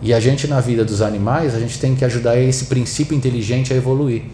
E 0.01 0.13
a 0.13 0.21
gente, 0.21 0.47
na 0.47 0.61
vida 0.61 0.85
dos 0.85 1.03
animais, 1.03 1.55
a 1.55 1.61
gente 1.61 1.79
tem 1.79 1.95
que 1.95 2.05
ajudar 2.05 2.39
esse 2.39 2.67
princípio 2.67 3.17
inteligente 3.17 3.73
a 3.73 3.77
evoluir. 3.77 4.25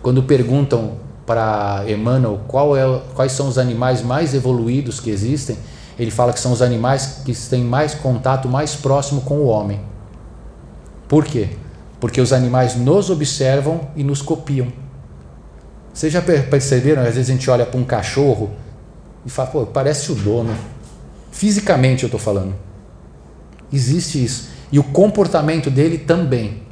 Quando 0.00 0.22
perguntam 0.22 0.92
para 1.26 1.84
Emmanuel 1.88 2.40
é, 2.76 3.14
quais 3.14 3.32
são 3.32 3.48
os 3.48 3.58
animais 3.58 4.02
mais 4.02 4.34
evoluídos 4.34 5.00
que 5.00 5.10
existem, 5.10 5.56
ele 5.98 6.10
fala 6.10 6.32
que 6.32 6.40
são 6.40 6.52
os 6.52 6.62
animais 6.62 7.22
que 7.24 7.32
têm 7.34 7.62
mais 7.62 7.94
contato 7.94 8.48
mais 8.48 8.74
próximo 8.74 9.20
com 9.20 9.36
o 9.36 9.46
homem. 9.46 9.80
Por 11.12 11.26
quê? 11.26 11.50
Porque 12.00 12.22
os 12.22 12.32
animais 12.32 12.74
nos 12.74 13.10
observam 13.10 13.82
e 13.94 14.02
nos 14.02 14.22
copiam. 14.22 14.72
Vocês 15.92 16.10
já 16.10 16.22
perceberam? 16.22 17.02
Às 17.02 17.16
vezes 17.16 17.28
a 17.28 17.32
gente 17.34 17.50
olha 17.50 17.66
para 17.66 17.78
um 17.78 17.84
cachorro 17.84 18.50
e 19.26 19.28
fala, 19.28 19.50
pô, 19.50 19.66
parece 19.66 20.10
o 20.10 20.14
dono. 20.14 20.56
Fisicamente 21.30 22.04
eu 22.04 22.06
estou 22.06 22.18
falando. 22.18 22.54
Existe 23.70 24.24
isso. 24.24 24.48
E 24.72 24.78
o 24.78 24.82
comportamento 24.82 25.68
dele 25.68 25.98
também. 25.98 26.62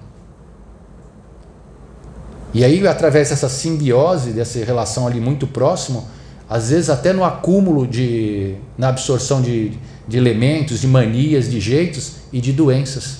E 2.55 2.64
aí, 2.64 2.88
através 2.88 3.29
dessa 3.29 3.50
simbiose, 3.50 4.31
dessa 4.31 4.64
relação 4.64 5.07
ali 5.07 5.20
muito 5.20 5.46
próximo, 5.46 6.09
às 6.48 6.70
vezes 6.70 6.88
até 6.88 7.12
no 7.12 7.24
acúmulo 7.24 7.87
de. 7.87 8.55
na 8.79 8.88
absorção 8.88 9.42
de, 9.42 9.79
de 10.09 10.16
elementos, 10.16 10.81
de 10.81 10.87
manias, 10.87 11.50
de 11.50 11.61
jeitos 11.61 12.12
e 12.33 12.40
de 12.40 12.55
doenças. 12.55 13.20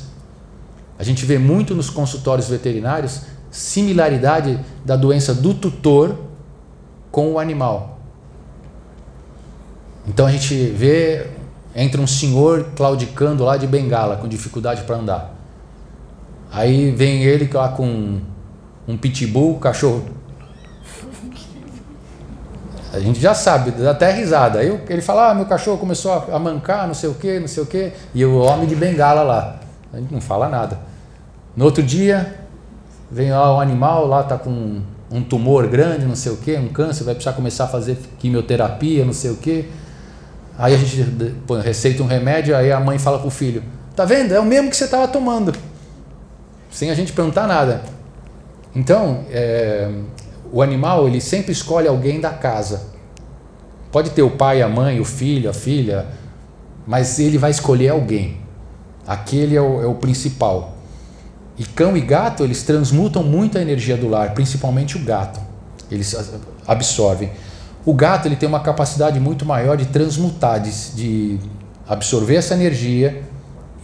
A 1.01 1.03
gente 1.03 1.25
vê 1.25 1.39
muito 1.39 1.75
nos 1.75 1.89
consultórios 1.89 2.47
veterinários 2.47 3.23
similaridade 3.51 4.61
da 4.85 4.97
doença 4.97 5.33
do 5.33 5.55
tutor 5.55 6.15
com 7.11 7.33
o 7.33 7.39
animal. 7.39 7.99
Então 10.07 10.27
a 10.27 10.31
gente 10.31 10.55
vê 10.55 11.27
entra 11.75 12.03
um 12.03 12.07
senhor 12.07 12.73
claudicando 12.77 13.45
lá 13.45 13.57
de 13.57 13.67
bengala, 13.67 14.19
com 14.19 14.29
dificuldade 14.29 14.83
para 14.83 14.97
andar. 14.97 15.35
Aí 16.53 16.91
vem 16.91 17.23
ele 17.23 17.49
lá 17.51 17.71
com 17.71 18.21
um 18.87 18.99
pitbull, 18.99 19.59
cachorro. 19.59 20.05
A 22.93 23.01
gente 23.01 23.19
já 23.19 23.33
sabe, 23.33 23.71
dá 23.71 23.93
até 23.93 24.13
risada. 24.13 24.59
Aí 24.59 24.83
ele 24.87 25.01
fala: 25.01 25.31
ah, 25.31 25.35
meu 25.35 25.47
cachorro 25.47 25.79
começou 25.79 26.13
a 26.13 26.39
mancar, 26.39 26.87
não 26.87 26.95
sei 26.95 27.09
o 27.09 27.15
que, 27.15 27.41
não 27.41 27.49
sei 27.49 27.63
o 27.63 27.67
que. 27.67 27.91
E 28.15 28.23
o 28.23 28.37
homem 28.37 28.69
de 28.69 28.77
bengala 28.77 29.23
lá. 29.23 29.61
A 29.95 29.97
gente 29.97 30.13
não 30.13 30.21
fala 30.21 30.47
nada. 30.47 30.90
No 31.57 31.65
outro 31.65 31.83
dia, 31.83 32.41
vem 33.11 33.31
lá 33.31 33.57
o 33.57 33.61
animal, 33.61 34.07
lá 34.07 34.23
tá 34.23 34.39
com 34.39 34.81
um 35.11 35.23
tumor 35.23 35.67
grande, 35.67 36.07
não 36.07 36.15
sei 36.15 36.33
o 36.33 36.37
que, 36.37 36.57
um 36.57 36.69
câncer, 36.69 37.05
vai 37.05 37.15
precisar 37.15 37.35
começar 37.35 37.65
a 37.65 37.69
fazer 37.69 37.99
quimioterapia, 38.19 39.05
não 39.05 39.13
sei 39.13 39.31
o 39.33 39.37
que. 39.37 39.69
Aí 40.57 40.75
a 40.75 40.79
gente 40.79 41.05
receita 41.65 42.03
um 42.03 42.07
remédio, 42.07 42.57
aí 42.57 42.71
a 42.71 42.79
mãe 42.79 42.99
fala 42.99 43.19
pro 43.19 43.31
filho: 43.31 43.63
tá 43.97 44.05
vendo? 44.05 44.33
É 44.33 44.39
o 44.39 44.45
mesmo 44.45 44.71
que 44.71 44.77
você 44.77 44.85
estava 44.85 45.09
tomando. 45.09 45.53
Sem 46.71 46.91
a 46.91 46.95
gente 46.95 47.13
perguntar 47.13 47.47
nada. 47.47 47.83
Então, 48.75 49.25
é, 49.31 49.91
o 50.53 50.63
animal 50.63 51.09
ele 51.09 51.21
sempre 51.21 51.51
escolhe 51.51 51.89
alguém 51.89 52.21
da 52.21 52.31
casa. 52.31 52.89
Pode 53.91 54.11
ter 54.11 54.23
o 54.23 54.31
pai, 54.31 54.63
a 54.63 54.69
mãe, 54.69 55.01
o 55.01 55.05
filho, 55.05 55.51
a 55.51 55.53
filha, 55.53 56.07
mas 56.87 57.19
ele 57.19 57.39
vai 57.39 57.51
escolher 57.51 57.89
alguém. 57.89 58.39
Aquele 59.05 59.57
é 59.57 59.61
o, 59.61 59.83
é 59.83 59.87
o 59.87 59.95
principal. 59.95 60.77
E 61.61 61.65
cão 61.65 61.95
e 61.95 62.01
gato 62.01 62.43
eles 62.43 62.63
transmutam 62.63 63.23
muito 63.23 63.59
a 63.59 63.61
energia 63.61 63.95
do 63.97 64.09
lar, 64.09 64.33
principalmente 64.33 64.97
o 64.97 65.01
gato. 65.01 65.39
Eles 65.91 66.17
absorvem. 66.67 67.31
O 67.85 67.93
gato 67.93 68.27
ele 68.27 68.35
tem 68.35 68.49
uma 68.49 68.61
capacidade 68.61 69.21
muito 69.21 69.45
maior 69.45 69.77
de 69.77 69.85
transmutar, 69.85 70.59
de, 70.59 70.71
de 70.95 71.39
absorver 71.87 72.37
essa 72.37 72.55
energia 72.55 73.23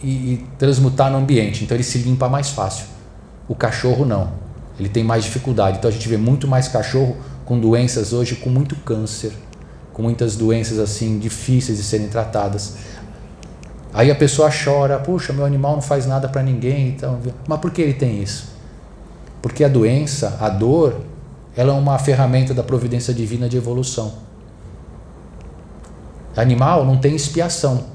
e, 0.01 0.09
e 0.09 0.47
transmutar 0.57 1.11
no 1.11 1.17
ambiente. 1.17 1.63
Então 1.63 1.77
ele 1.77 1.83
se 1.83 1.99
limpa 1.99 2.27
mais 2.27 2.49
fácil. 2.49 2.85
O 3.47 3.53
cachorro 3.53 4.03
não 4.03 4.47
ele 4.79 4.89
tem 4.89 5.03
mais 5.03 5.23
dificuldade. 5.23 5.77
Então 5.77 5.89
a 5.89 5.93
gente 5.93 6.07
vê 6.07 6.17
muito 6.17 6.47
mais 6.47 6.67
cachorro 6.67 7.17
com 7.45 7.59
doenças 7.59 8.13
hoje, 8.13 8.35
com 8.35 8.49
muito 8.49 8.75
câncer, 8.77 9.31
com 9.93 10.01
muitas 10.01 10.35
doenças 10.35 10.79
assim 10.79 11.17
difíceis 11.17 11.77
de 11.77 11.83
serem 11.83 12.07
tratadas. 12.07 12.75
Aí 13.97 14.11
a 14.11 14.15
pessoa 14.15 14.51
chora, 14.51 14.99
puxa, 14.99 15.33
meu 15.33 15.43
animal 15.43 15.73
não 15.73 15.81
faz 15.81 16.05
nada 16.05 16.29
para 16.29 16.43
ninguém, 16.43 16.89
então, 16.89 17.19
mas 17.47 17.59
por 17.59 17.71
que 17.71 17.81
ele 17.81 17.95
tem 17.95 18.21
isso? 18.21 18.49
Porque 19.41 19.63
a 19.63 19.67
doença, 19.67 20.37
a 20.39 20.49
dor, 20.49 21.01
ela 21.55 21.73
é 21.73 21.75
uma 21.75 21.97
ferramenta 21.97 22.53
da 22.53 22.61
providência 22.61 23.11
divina 23.11 23.49
de 23.49 23.57
evolução. 23.57 24.13
Animal 26.35 26.85
não 26.85 26.97
tem 26.97 27.15
expiação, 27.15 27.85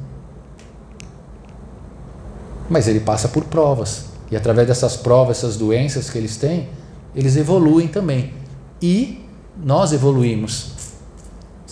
mas 2.68 2.88
ele 2.88 2.98
passa 2.98 3.28
por 3.28 3.44
provas. 3.44 4.06
E 4.28 4.34
através 4.34 4.66
dessas 4.66 4.96
provas, 4.96 5.38
essas 5.38 5.56
doenças 5.56 6.10
que 6.10 6.18
eles 6.18 6.36
têm, 6.36 6.68
eles 7.14 7.36
evoluem 7.36 7.86
também. 7.86 8.34
E 8.82 9.24
nós 9.56 9.92
evoluímos. 9.92 10.72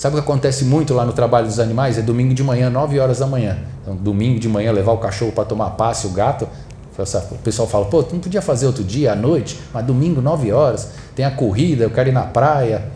Sabe 0.00 0.16
o 0.16 0.18
que 0.18 0.24
acontece 0.24 0.64
muito 0.64 0.94
lá 0.94 1.04
no 1.04 1.12
trabalho 1.12 1.46
dos 1.46 1.60
animais? 1.60 1.98
É 1.98 2.00
domingo 2.00 2.32
de 2.32 2.42
manhã, 2.42 2.70
9 2.70 2.98
horas 2.98 3.18
da 3.18 3.26
manhã. 3.26 3.58
Então, 3.82 3.94
domingo 3.94 4.40
de 4.40 4.48
manhã, 4.48 4.72
levar 4.72 4.92
o 4.92 4.96
cachorro 4.96 5.30
para 5.30 5.44
tomar 5.44 5.72
passe, 5.72 6.06
o 6.06 6.10
gato. 6.10 6.48
O 6.96 7.36
pessoal 7.44 7.68
fala, 7.68 7.84
pô, 7.84 8.02
tu 8.02 8.14
não 8.14 8.20
podia 8.22 8.40
fazer 8.40 8.66
outro 8.66 8.82
dia, 8.82 9.12
à 9.12 9.14
noite, 9.14 9.60
mas 9.74 9.84
domingo, 9.84 10.22
9 10.22 10.52
horas, 10.52 10.92
tem 11.14 11.22
a 11.26 11.30
corrida, 11.30 11.84
eu 11.84 11.90
quero 11.90 12.08
ir 12.08 12.12
na 12.12 12.22
praia. 12.22 12.90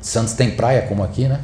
Santos 0.00 0.32
tem 0.32 0.50
praia 0.50 0.82
como 0.82 1.04
aqui, 1.04 1.28
né? 1.28 1.40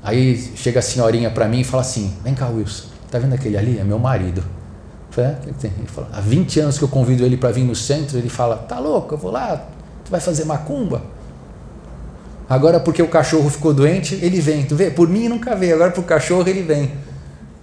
Aí 0.00 0.36
chega 0.54 0.78
a 0.78 0.82
senhorinha 0.82 1.28
para 1.28 1.48
mim 1.48 1.62
e 1.62 1.64
fala 1.64 1.80
assim: 1.80 2.14
Vem 2.22 2.34
cá, 2.34 2.46
Wilson, 2.46 2.86
tá 3.10 3.18
vendo 3.18 3.34
aquele 3.34 3.58
ali? 3.58 3.80
É 3.80 3.82
meu 3.82 3.98
marido. 3.98 4.44
Ele 5.18 5.88
fala, 5.88 6.08
há 6.12 6.20
20 6.20 6.60
anos 6.60 6.78
que 6.78 6.84
eu 6.84 6.88
convido 6.88 7.24
ele 7.24 7.36
para 7.36 7.50
vir 7.50 7.64
no 7.64 7.74
centro, 7.74 8.16
ele 8.16 8.28
fala, 8.28 8.58
tá 8.58 8.78
louco, 8.78 9.14
eu 9.14 9.18
vou 9.18 9.32
lá, 9.32 9.66
tu 10.04 10.10
vai 10.12 10.20
fazer 10.20 10.44
macumba? 10.44 11.02
Agora 12.50 12.80
porque 12.80 13.00
o 13.00 13.06
cachorro 13.06 13.48
ficou 13.48 13.72
doente, 13.72 14.18
ele 14.20 14.40
vem. 14.40 14.64
Tu 14.64 14.74
vê, 14.74 14.90
por 14.90 15.08
mim 15.08 15.28
nunca 15.28 15.54
veio, 15.54 15.76
agora 15.76 15.92
pro 15.92 16.02
cachorro 16.02 16.48
ele 16.48 16.62
vem. 16.62 16.90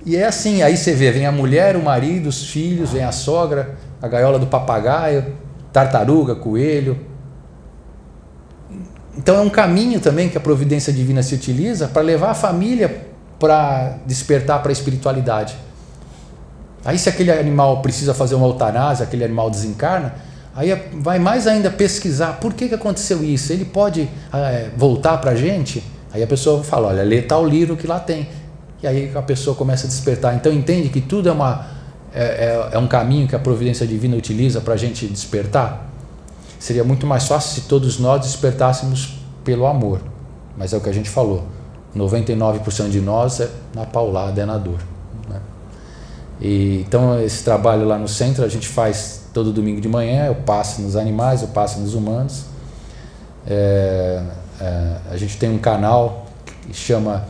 E 0.06 0.15
é 0.15 0.26
assim, 0.26 0.62
aí 0.62 0.78
você 0.78 0.93
vê, 0.93 1.12
vem 1.12 1.26
a 1.26 1.32
mulher, 1.32 1.76
o 1.76 1.84
marido, 1.84 2.30
os 2.30 2.50
filhos, 2.50 2.93
vem 2.93 3.04
a 3.04 3.12
sogra, 3.12 3.76
a 4.02 4.08
gaiola 4.08 4.39
do 4.39 4.47
papagaio, 4.47 5.26
tartaruga, 5.73 6.36
coelho. 6.36 6.97
então 9.17 9.36
é 9.36 9.41
um 9.41 9.50
caminho 9.50 10.00
também 10.00 10.30
que 10.30 10.38
a 10.38 10.39
providência 10.39 10.93
divina 10.93 11.21
se 11.21 11.36
utiliza 11.36 11.89
para 11.89 12.02
levar 12.02 12.32
a 12.32 12.34
família 12.34 13.08
para 13.38 13.97
despertar 14.06 14.62
para 14.62 14.71
a 14.71 14.73
espiritualidade. 14.73 15.58
Aí 16.86 16.97
se 16.97 17.10
aquele 17.10 17.30
animal 17.30 17.82
precisa 17.82 18.13
fazer 18.13 18.36
uma 18.36 18.47
eutanásia, 18.47 19.04
aquele 19.04 19.26
animal 19.26 19.50
desencarna, 19.50 20.15
aí 20.57 20.89
vai 20.95 21.19
mais 21.19 21.45
ainda 21.45 21.69
pesquisar 21.69 22.39
por 22.39 22.51
que, 22.55 22.67
que 22.67 22.73
aconteceu 22.73 23.23
isso. 23.23 23.53
Ele 23.53 23.63
pode 23.63 24.09
é, 24.33 24.69
voltar 24.75 25.19
para 25.19 25.31
a 25.31 25.35
gente? 25.35 25.83
Aí 26.11 26.23
a 26.23 26.27
pessoa 26.27 26.63
fala, 26.63 26.87
olha, 26.87 27.03
lê 27.03 27.21
tal 27.21 27.45
livro 27.45 27.77
que 27.77 27.85
lá 27.85 27.99
tem. 27.99 28.27
E 28.81 28.87
aí 28.87 29.11
a 29.15 29.21
pessoa 29.21 29.55
começa 29.55 29.85
a 29.85 29.87
despertar. 29.87 30.35
Então 30.35 30.51
entende 30.51 30.89
que 30.89 30.99
tudo 30.99 31.29
é, 31.29 31.31
uma, 31.31 31.67
é, 32.11 32.23
é, 32.23 32.69
é 32.71 32.77
um 32.79 32.87
caminho 32.87 33.27
que 33.27 33.35
a 33.35 33.39
providência 33.39 33.85
divina 33.85 34.17
utiliza 34.17 34.59
para 34.59 34.73
a 34.73 34.77
gente 34.77 35.05
despertar? 35.05 35.91
Seria 36.57 36.83
muito 36.83 37.05
mais 37.05 37.27
fácil 37.27 37.61
se 37.61 37.67
todos 37.67 37.99
nós 37.99 38.21
despertássemos 38.21 39.19
pelo 39.43 39.67
amor. 39.67 40.01
Mas 40.57 40.73
é 40.73 40.77
o 40.77 40.81
que 40.81 40.89
a 40.89 40.93
gente 40.93 41.09
falou. 41.09 41.45
99% 41.95 42.89
de 42.89 42.99
nós 42.99 43.39
é 43.41 43.49
na 43.75 43.85
paulada, 43.85 44.41
é 44.41 44.45
na 44.45 44.57
dor. 44.57 44.79
Né? 45.29 45.39
E, 46.41 46.83
então, 46.87 47.21
esse 47.21 47.43
trabalho 47.43 47.85
lá 47.85 47.99
no 47.99 48.07
centro 48.07 48.43
a 48.43 48.47
gente 48.47 48.67
faz 48.67 49.26
todo 49.38 49.54
domingo 49.54 49.80
de 49.80 49.88
manhã. 49.88 50.26
Eu 50.26 50.34
passo 50.34 50.82
nos 50.82 50.95
animais, 50.95 51.43
eu 51.43 51.50
passo 51.50 51.80
nos 51.80 51.93
humanos. 51.93 52.45
É, 53.45 54.23
é, 54.60 54.95
a 55.12 55.15
gente 55.15 55.38
tem 55.38 55.47
um 55.47 55.60
canal 55.60 56.26
que 56.65 56.73
chama 56.73 57.23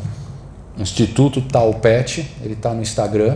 Instituto 0.78 1.42
Talpet, 1.42 2.26
ele 2.42 2.54
está 2.54 2.74
no 2.74 2.82
Instagram, 2.82 3.36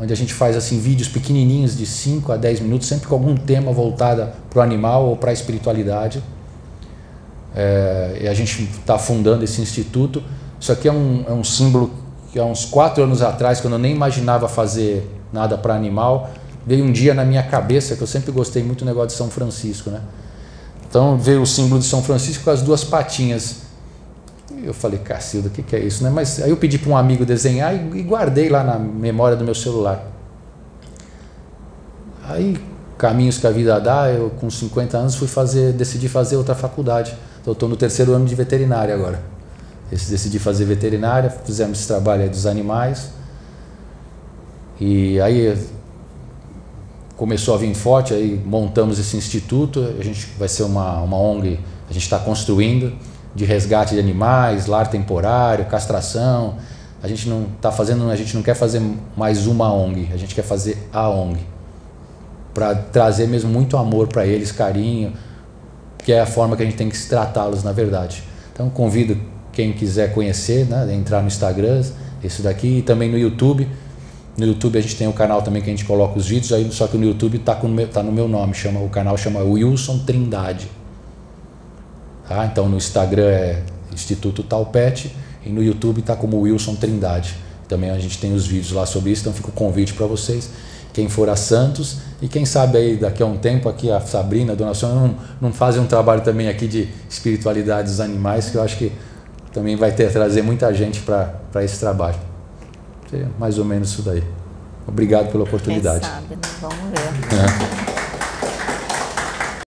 onde 0.00 0.12
a 0.12 0.16
gente 0.16 0.32
faz 0.32 0.56
assim 0.56 0.78
vídeos 0.78 1.08
pequenininhos 1.08 1.76
de 1.76 1.84
5 1.84 2.30
a 2.30 2.36
10 2.36 2.60
minutos, 2.60 2.86
sempre 2.86 3.08
com 3.08 3.16
algum 3.16 3.34
tema 3.34 3.72
voltado 3.72 4.28
para 4.48 4.60
o 4.60 4.62
animal 4.62 5.06
ou 5.06 5.16
para 5.16 5.30
a 5.30 5.32
espiritualidade. 5.32 6.22
É, 7.56 8.20
e 8.22 8.28
a 8.28 8.34
gente 8.34 8.62
está 8.62 8.98
fundando 8.98 9.42
esse 9.42 9.60
instituto. 9.60 10.22
Isso 10.60 10.70
aqui 10.70 10.86
é 10.86 10.92
um, 10.92 11.24
é 11.26 11.32
um 11.32 11.42
símbolo 11.42 11.90
que 12.30 12.38
há 12.38 12.44
uns 12.44 12.64
quatro 12.64 13.02
anos 13.02 13.20
atrás, 13.20 13.60
quando 13.60 13.72
eu 13.72 13.80
nem 13.80 13.92
imaginava 13.92 14.46
fazer 14.46 15.10
nada 15.32 15.58
para 15.58 15.74
animal, 15.74 16.30
veio 16.66 16.84
um 16.84 16.92
dia 16.92 17.14
na 17.14 17.24
minha 17.24 17.42
cabeça, 17.42 17.96
que 17.96 18.02
eu 18.02 18.06
sempre 18.06 18.32
gostei 18.32 18.62
muito 18.62 18.80
do 18.80 18.86
negócio 18.86 19.08
de 19.08 19.14
São 19.14 19.28
Francisco, 19.28 19.90
né? 19.90 20.00
Então 20.88 21.18
veio 21.18 21.42
o 21.42 21.46
símbolo 21.46 21.80
de 21.80 21.86
São 21.86 22.02
Francisco 22.02 22.44
com 22.44 22.50
as 22.50 22.62
duas 22.62 22.84
patinhas. 22.84 23.56
Eu 24.62 24.72
falei, 24.72 24.98
Cacilda, 25.00 25.48
o 25.48 25.50
que, 25.50 25.62
que 25.62 25.74
é 25.74 25.80
isso? 25.80 26.04
Né? 26.04 26.10
Mas 26.10 26.40
aí 26.40 26.50
eu 26.50 26.56
pedi 26.56 26.78
para 26.78 26.90
um 26.90 26.96
amigo 26.96 27.26
desenhar 27.26 27.74
e, 27.74 28.02
guardei 28.02 28.48
lá 28.48 28.62
na 28.62 28.78
memória 28.78 29.36
do 29.36 29.44
meu 29.44 29.54
celular. 29.54 30.06
Aí, 32.26 32.56
caminhos 32.96 33.36
que 33.38 33.46
a 33.46 33.50
vida 33.50 33.78
dá, 33.80 34.08
eu 34.08 34.30
com 34.30 34.48
50 34.48 34.96
anos 34.96 35.16
fui 35.16 35.26
fazer, 35.26 35.72
decidi 35.72 36.08
fazer 36.08 36.36
outra 36.36 36.54
faculdade. 36.54 37.14
Então, 37.42 37.52
estou 37.52 37.68
no 37.68 37.76
terceiro 37.76 38.12
ano 38.12 38.24
de 38.24 38.34
veterinária 38.34 38.94
agora. 38.94 39.20
Decidi 39.90 40.38
fazer 40.38 40.64
veterinária, 40.64 41.28
fizemos 41.28 41.78
esse 41.78 41.88
trabalho 41.88 42.30
dos 42.30 42.46
animais. 42.46 43.10
E 44.80 45.20
aí 45.20 45.58
começou 47.16 47.54
a 47.54 47.58
vir 47.58 47.74
forte, 47.74 48.12
aí 48.12 48.40
montamos 48.44 48.98
esse 48.98 49.16
instituto, 49.16 49.94
a 49.98 50.02
gente 50.02 50.26
vai 50.38 50.48
ser 50.48 50.64
uma, 50.64 51.00
uma 51.00 51.16
ONG, 51.16 51.60
a 51.88 51.92
gente 51.92 52.02
está 52.02 52.18
construindo, 52.18 52.92
de 53.34 53.44
resgate 53.44 53.94
de 53.94 54.00
animais, 54.00 54.66
lar 54.66 54.88
temporário, 54.88 55.64
castração. 55.66 56.56
A 57.02 57.08
gente 57.08 57.28
não 57.28 57.46
está 57.56 57.70
fazendo, 57.70 58.08
a 58.10 58.16
gente 58.16 58.34
não 58.34 58.42
quer 58.42 58.54
fazer 58.54 58.80
mais 59.16 59.46
uma 59.46 59.72
ONG, 59.72 60.08
a 60.12 60.16
gente 60.16 60.34
quer 60.34 60.44
fazer 60.44 60.88
a 60.92 61.08
ONG. 61.08 61.40
Para 62.54 62.74
trazer 62.74 63.26
mesmo 63.26 63.50
muito 63.50 63.76
amor 63.76 64.06
para 64.06 64.24
eles, 64.26 64.52
carinho, 64.52 65.12
que 65.98 66.12
é 66.12 66.20
a 66.20 66.26
forma 66.26 66.56
que 66.56 66.62
a 66.62 66.64
gente 66.64 66.76
tem 66.76 66.88
que 66.88 67.06
tratá-los 67.06 67.64
na 67.64 67.72
verdade. 67.72 68.22
Então 68.52 68.70
convido 68.70 69.18
quem 69.52 69.72
quiser 69.72 70.14
conhecer, 70.14 70.66
né, 70.66 70.94
entrar 70.94 71.20
no 71.20 71.26
Instagram, 71.26 71.82
esse 72.22 72.42
daqui, 72.42 72.78
e 72.78 72.82
também 72.82 73.10
no 73.10 73.18
YouTube. 73.18 73.68
No 74.36 74.46
YouTube 74.46 74.78
a 74.78 74.82
gente 74.82 74.96
tem 74.96 75.06
um 75.06 75.12
canal 75.12 75.42
também 75.42 75.62
que 75.62 75.68
a 75.68 75.72
gente 75.72 75.84
coloca 75.84 76.18
os 76.18 76.26
vídeos, 76.26 76.52
aí, 76.52 76.68
só 76.72 76.88
que 76.88 76.96
no 76.96 77.04
YouTube 77.04 77.36
está 77.36 77.54
tá 77.92 78.02
no 78.02 78.10
meu 78.10 78.26
nome, 78.26 78.52
chama, 78.52 78.80
o 78.80 78.88
canal 78.88 79.16
chama 79.16 79.40
Wilson 79.40 79.98
Trindade. 80.00 80.68
Tá? 82.28 82.44
Então 82.46 82.68
no 82.68 82.76
Instagram 82.76 83.26
é 83.26 83.62
Instituto 83.92 84.42
Talpet 84.42 85.14
e 85.46 85.50
no 85.50 85.62
YouTube 85.62 86.00
está 86.00 86.16
como 86.16 86.40
Wilson 86.40 86.74
Trindade. 86.74 87.36
Também 87.68 87.90
a 87.90 87.98
gente 87.98 88.18
tem 88.18 88.34
os 88.34 88.46
vídeos 88.46 88.72
lá 88.72 88.84
sobre 88.84 89.12
isso, 89.12 89.22
então 89.22 89.32
fica 89.32 89.48
o 89.48 89.52
convite 89.52 89.94
para 89.94 90.06
vocês. 90.06 90.50
Quem 90.92 91.08
for 91.08 91.28
a 91.28 91.36
Santos 91.36 91.98
e 92.20 92.28
quem 92.28 92.44
sabe 92.44 92.78
aí 92.78 92.96
daqui 92.96 93.22
a 93.22 93.26
um 93.26 93.36
tempo 93.36 93.68
aqui 93.68 93.90
a 93.90 94.00
Sabrina, 94.00 94.52
a 94.52 94.56
Dona 94.56 94.74
Sônia 94.74 94.94
não, 94.96 95.16
não 95.40 95.52
fazem 95.52 95.80
um 95.80 95.86
trabalho 95.86 96.22
também 96.22 96.48
aqui 96.48 96.66
de 96.66 96.88
espiritualidade 97.08 97.88
dos 97.88 98.00
animais, 98.00 98.50
que 98.50 98.56
eu 98.56 98.62
acho 98.62 98.76
que 98.78 98.92
também 99.52 99.76
vai 99.76 99.92
ter 99.92 100.10
trazer 100.12 100.42
muita 100.42 100.72
gente 100.74 101.00
para 101.00 101.64
esse 101.64 101.78
trabalho. 101.78 102.33
Seria 103.14 103.30
mais 103.38 103.58
ou 103.58 103.64
menos 103.64 103.90
isso 103.90 104.02
daí. 104.02 104.24
Obrigado 104.88 105.30
pela 105.30 105.44
oportunidade. 105.44 106.00
Quem 106.00 106.10
sabe, 106.10 106.34
né? 106.34 106.40
Vamos 106.60 106.76
ver. 106.90 107.90
É. 107.90 107.93